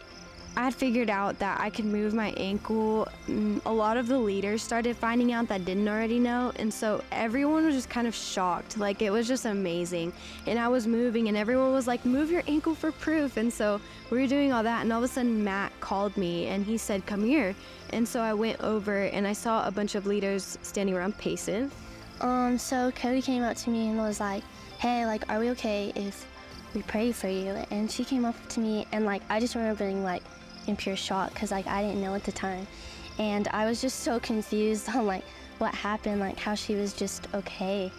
I 0.58 0.66
had 0.66 0.76
figured 0.76 1.10
out 1.10 1.40
that 1.40 1.62
I 1.62 1.70
could 1.70 1.86
move 1.86 2.14
my 2.14 2.32
ankle. 2.32 3.08
Mm, 3.30 3.62
a 3.66 3.72
lot 3.72 3.96
of 3.96 4.08
the 4.08 4.18
leaders 4.18 4.62
started 4.62 4.98
finding 4.98 5.32
out 5.32 5.48
that 5.48 5.64
didn't 5.64 5.88
already 5.88 6.20
know, 6.20 6.52
and 6.58 6.74
so 6.74 7.02
everyone 7.14 7.66
was 7.66 7.76
just 7.76 7.90
kind 7.90 8.06
of 8.06 8.14
shocked. 8.14 8.78
Like 8.78 9.02
it 9.02 9.12
was 9.12 9.30
just 9.30 9.46
amazing, 9.46 10.12
and 10.48 10.60
I 10.60 10.68
was 10.68 10.88
moving, 10.88 11.30
and 11.30 11.38
everyone 11.38 11.72
was 11.72 11.88
like, 11.88 12.04
"Move 12.04 12.30
your 12.30 12.44
ankle 12.48 12.76
for 12.76 12.92
proof." 12.92 13.38
And 13.38 13.52
so 13.52 13.80
we 14.10 14.20
were 14.20 14.28
doing 14.28 14.52
all 14.52 14.64
that, 14.64 14.82
and 14.82 14.92
all 14.92 15.02
of 15.02 15.10
a 15.10 15.14
sudden 15.14 15.42
Matt 15.42 15.72
called 15.80 16.18
me, 16.18 16.48
and 16.48 16.66
he 16.66 16.78
said, 16.78 17.06
"Come 17.06 17.24
here." 17.24 17.56
And 17.92 18.06
so 18.06 18.20
I 18.20 18.34
went 18.34 18.60
over, 18.62 19.04
and 19.04 19.26
I 19.26 19.34
saw 19.34 19.66
a 19.66 19.72
bunch 19.72 19.96
of 19.96 20.06
leaders 20.06 20.58
standing 20.64 20.96
around 20.96 21.18
pacing. 21.18 21.72
Um, 22.20 22.58
so 22.58 22.92
Cody 22.92 23.22
came 23.22 23.42
up 23.42 23.56
to 23.58 23.70
me 23.70 23.88
and 23.88 23.98
was 23.98 24.20
like, 24.20 24.44
"Hey, 24.80 25.06
like, 25.06 25.30
are 25.32 25.40
we 25.40 25.50
okay 25.52 25.94
if 25.96 26.26
we 26.74 26.82
prayed 26.84 27.16
for 27.16 27.28
you. 27.28 27.52
And 27.72 27.90
she 27.90 28.04
came 28.04 28.26
up 28.26 28.36
to 28.50 28.60
me, 28.60 28.88
and 28.92 29.06
like, 29.06 29.22
I 29.30 29.40
just 29.40 29.56
remember 29.56 29.86
being 29.86 30.04
like 30.04 30.24
in 30.68 30.76
pure 30.76 30.96
shock 30.96 31.34
because 31.34 31.52
like 31.52 31.68
I 31.68 31.82
didn't 31.82 32.02
know 32.02 32.16
at 32.16 32.24
the 32.24 32.32
time. 32.32 32.68
And 33.20 33.48
I 33.50 33.66
was 33.66 33.82
just 33.82 34.02
so 34.02 34.20
confused 34.20 34.90
on 34.96 35.06
like 35.06 35.24
what 35.58 35.74
happened, 35.74 36.20
like 36.20 36.40
how 36.40 36.56
she 36.56 36.76
was 36.76 36.94
just 36.94 37.28
okay. 37.34 37.92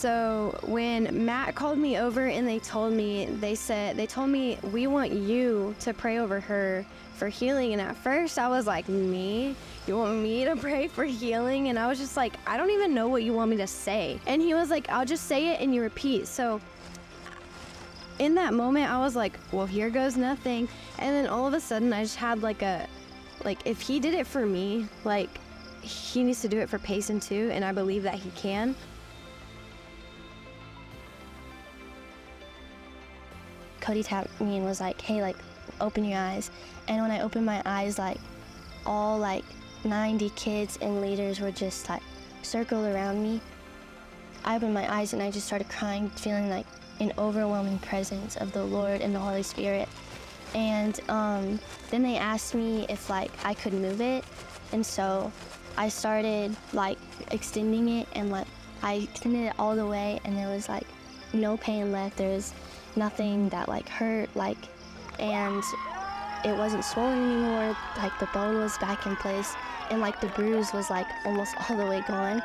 So 0.00 0.58
when 0.62 1.26
Matt 1.26 1.54
called 1.54 1.76
me 1.76 1.98
over 1.98 2.24
and 2.24 2.48
they 2.48 2.58
told 2.58 2.94
me, 2.94 3.26
they 3.26 3.54
said, 3.54 3.98
they 3.98 4.06
told 4.06 4.30
me, 4.30 4.56
we 4.72 4.86
want 4.86 5.12
you 5.12 5.74
to 5.80 5.92
pray 5.92 6.20
over 6.20 6.40
her 6.40 6.86
for 7.16 7.28
healing. 7.28 7.74
And 7.74 7.82
at 7.82 7.94
first 7.98 8.38
I 8.38 8.48
was 8.48 8.66
like, 8.66 8.88
me? 8.88 9.54
You 9.86 9.98
want 9.98 10.16
me 10.20 10.46
to 10.46 10.56
pray 10.56 10.88
for 10.88 11.04
healing? 11.04 11.68
And 11.68 11.78
I 11.78 11.86
was 11.86 11.98
just 11.98 12.16
like, 12.16 12.32
I 12.46 12.56
don't 12.56 12.70
even 12.70 12.94
know 12.94 13.08
what 13.08 13.24
you 13.24 13.34
want 13.34 13.50
me 13.50 13.58
to 13.58 13.66
say. 13.66 14.18
And 14.26 14.40
he 14.40 14.54
was 14.54 14.70
like, 14.70 14.88
I'll 14.88 15.04
just 15.04 15.26
say 15.26 15.48
it 15.48 15.60
and 15.60 15.74
you 15.74 15.82
repeat. 15.82 16.26
So 16.26 16.62
in 18.18 18.34
that 18.36 18.54
moment, 18.54 18.90
I 18.90 19.00
was 19.00 19.14
like, 19.14 19.38
well, 19.52 19.66
here 19.66 19.90
goes 19.90 20.16
nothing. 20.16 20.66
And 20.98 21.14
then 21.14 21.26
all 21.26 21.46
of 21.46 21.52
a 21.52 21.60
sudden, 21.60 21.92
I 21.92 22.04
just 22.04 22.16
had 22.16 22.40
like 22.40 22.62
a, 22.62 22.86
like, 23.44 23.58
if 23.66 23.82
he 23.82 24.00
did 24.00 24.14
it 24.14 24.26
for 24.26 24.46
me, 24.46 24.86
like, 25.04 25.28
he 25.82 26.22
needs 26.22 26.40
to 26.40 26.48
do 26.48 26.58
it 26.58 26.70
for 26.70 26.78
Payson 26.78 27.20
too. 27.20 27.50
And 27.52 27.62
I 27.62 27.72
believe 27.72 28.02
that 28.04 28.14
he 28.14 28.30
can. 28.30 28.74
Cody 33.90 34.04
tapped 34.04 34.40
me 34.40 34.56
and 34.56 34.64
was 34.64 34.80
like, 34.80 35.00
hey, 35.00 35.20
like, 35.20 35.34
open 35.80 36.04
your 36.04 36.20
eyes. 36.20 36.52
And 36.86 37.02
when 37.02 37.10
I 37.10 37.22
opened 37.22 37.44
my 37.44 37.60
eyes, 37.66 37.98
like, 37.98 38.18
all 38.86 39.18
like 39.18 39.44
90 39.82 40.30
kids 40.30 40.78
and 40.80 41.00
leaders 41.00 41.40
were 41.40 41.50
just 41.50 41.88
like 41.88 42.02
circled 42.42 42.86
around 42.86 43.20
me. 43.20 43.40
I 44.44 44.54
opened 44.54 44.74
my 44.74 44.88
eyes 44.94 45.12
and 45.12 45.20
I 45.20 45.32
just 45.32 45.48
started 45.48 45.68
crying, 45.68 46.08
feeling 46.10 46.48
like 46.48 46.66
an 47.00 47.12
overwhelming 47.18 47.80
presence 47.80 48.36
of 48.36 48.52
the 48.52 48.62
Lord 48.62 49.00
and 49.00 49.12
the 49.12 49.18
Holy 49.18 49.42
Spirit. 49.42 49.88
And 50.54 51.00
um, 51.10 51.58
then 51.90 52.04
they 52.04 52.16
asked 52.16 52.54
me 52.54 52.86
if 52.88 53.10
like 53.10 53.32
I 53.44 53.54
could 53.54 53.72
move 53.72 54.00
it, 54.00 54.22
and 54.70 54.86
so 54.86 55.32
I 55.76 55.88
started 55.88 56.54
like 56.72 56.98
extending 57.32 57.88
it 57.88 58.06
and 58.12 58.30
like 58.30 58.46
I 58.84 59.08
extended 59.10 59.46
it 59.46 59.54
all 59.58 59.74
the 59.74 59.86
way, 59.86 60.20
and 60.24 60.36
there 60.36 60.48
was 60.48 60.68
like 60.68 60.86
no 61.32 61.56
pain 61.56 61.90
left. 61.90 62.18
There 62.18 62.36
was 62.36 62.54
nothing 62.96 63.48
that 63.50 63.68
like 63.68 63.88
hurt, 63.88 64.34
like, 64.34 64.58
and 65.18 65.62
it 66.44 66.56
wasn't 66.56 66.84
swollen 66.84 67.18
anymore. 67.18 67.76
Like 67.96 68.18
the 68.18 68.28
bone 68.32 68.58
was 68.58 68.76
back 68.78 69.06
in 69.06 69.16
place, 69.16 69.54
and 69.90 70.00
like 70.00 70.20
the 70.20 70.28
bruise 70.28 70.72
was 70.72 70.90
like 70.90 71.06
almost 71.24 71.54
all 71.70 71.76
the 71.76 71.86
way 71.86 72.02
gone. 72.06 72.42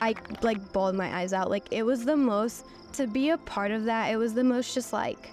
I 0.00 0.14
like 0.42 0.72
bawled 0.72 0.96
my 0.96 1.14
eyes 1.16 1.32
out. 1.32 1.50
Like 1.50 1.66
it 1.70 1.84
was 1.84 2.04
the 2.04 2.16
most 2.16 2.66
to 2.94 3.06
be 3.06 3.30
a 3.30 3.38
part 3.38 3.70
of 3.70 3.84
that. 3.84 4.10
It 4.10 4.16
was 4.16 4.34
the 4.34 4.44
most 4.44 4.74
just 4.74 4.92
like 4.92 5.32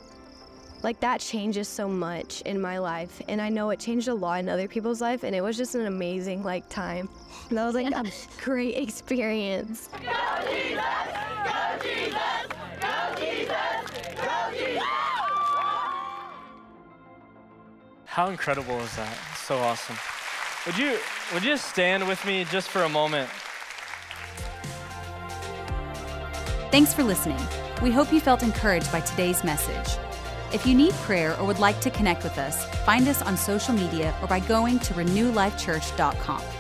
like 0.84 1.00
that 1.02 1.20
changes 1.20 1.68
so 1.68 1.88
much 1.88 2.42
in 2.42 2.60
my 2.60 2.78
life 2.78 3.22
and 3.28 3.42
i 3.42 3.50
know 3.50 3.70
it 3.70 3.80
changed 3.80 4.08
a 4.08 4.14
lot 4.14 4.40
in 4.40 4.48
other 4.48 4.68
people's 4.68 5.02
life 5.02 5.24
and 5.24 5.36
it 5.36 5.42
was 5.42 5.58
just 5.58 5.76
an 5.76 5.86
amazing 5.86 6.44
like 6.44 6.68
time 6.70 7.10
that 7.52 7.66
was 7.66 7.76
like 7.76 7.92
a 7.94 8.06
great 8.42 8.78
experience 8.78 9.90
How 18.20 18.28
incredible 18.28 18.78
is 18.82 18.94
that? 18.98 19.18
So 19.46 19.58
awesome. 19.60 19.96
Would 20.66 20.78
you 20.78 21.00
would 21.34 21.42
you 21.42 21.56
stand 21.56 22.06
with 22.06 22.26
me 22.26 22.44
just 22.44 22.68
for 22.68 22.84
a 22.84 22.90
moment? 22.90 23.30
Thanks 26.70 26.94
for 26.94 27.02
listening. 27.02 27.40
We 27.82 27.92
hope 27.92 28.12
you 28.12 28.20
felt 28.20 28.44
encouraged 28.44 28.92
by 28.92 29.00
today's 29.00 29.46
message. 29.46 29.98
If 30.52 30.68
you 30.68 30.76
need 30.76 30.92
prayer 30.96 31.40
or 31.40 31.46
would 31.46 31.60
like 31.60 31.80
to 31.80 31.90
connect 31.90 32.26
with 32.26 32.38
us, 32.38 32.66
find 32.84 33.08
us 33.08 33.22
on 33.22 33.38
social 33.38 33.74
media 33.74 34.14
or 34.22 34.28
by 34.28 34.42
going 34.42 34.80
to 34.80 34.94
renewlifechurch.com. 34.96 36.59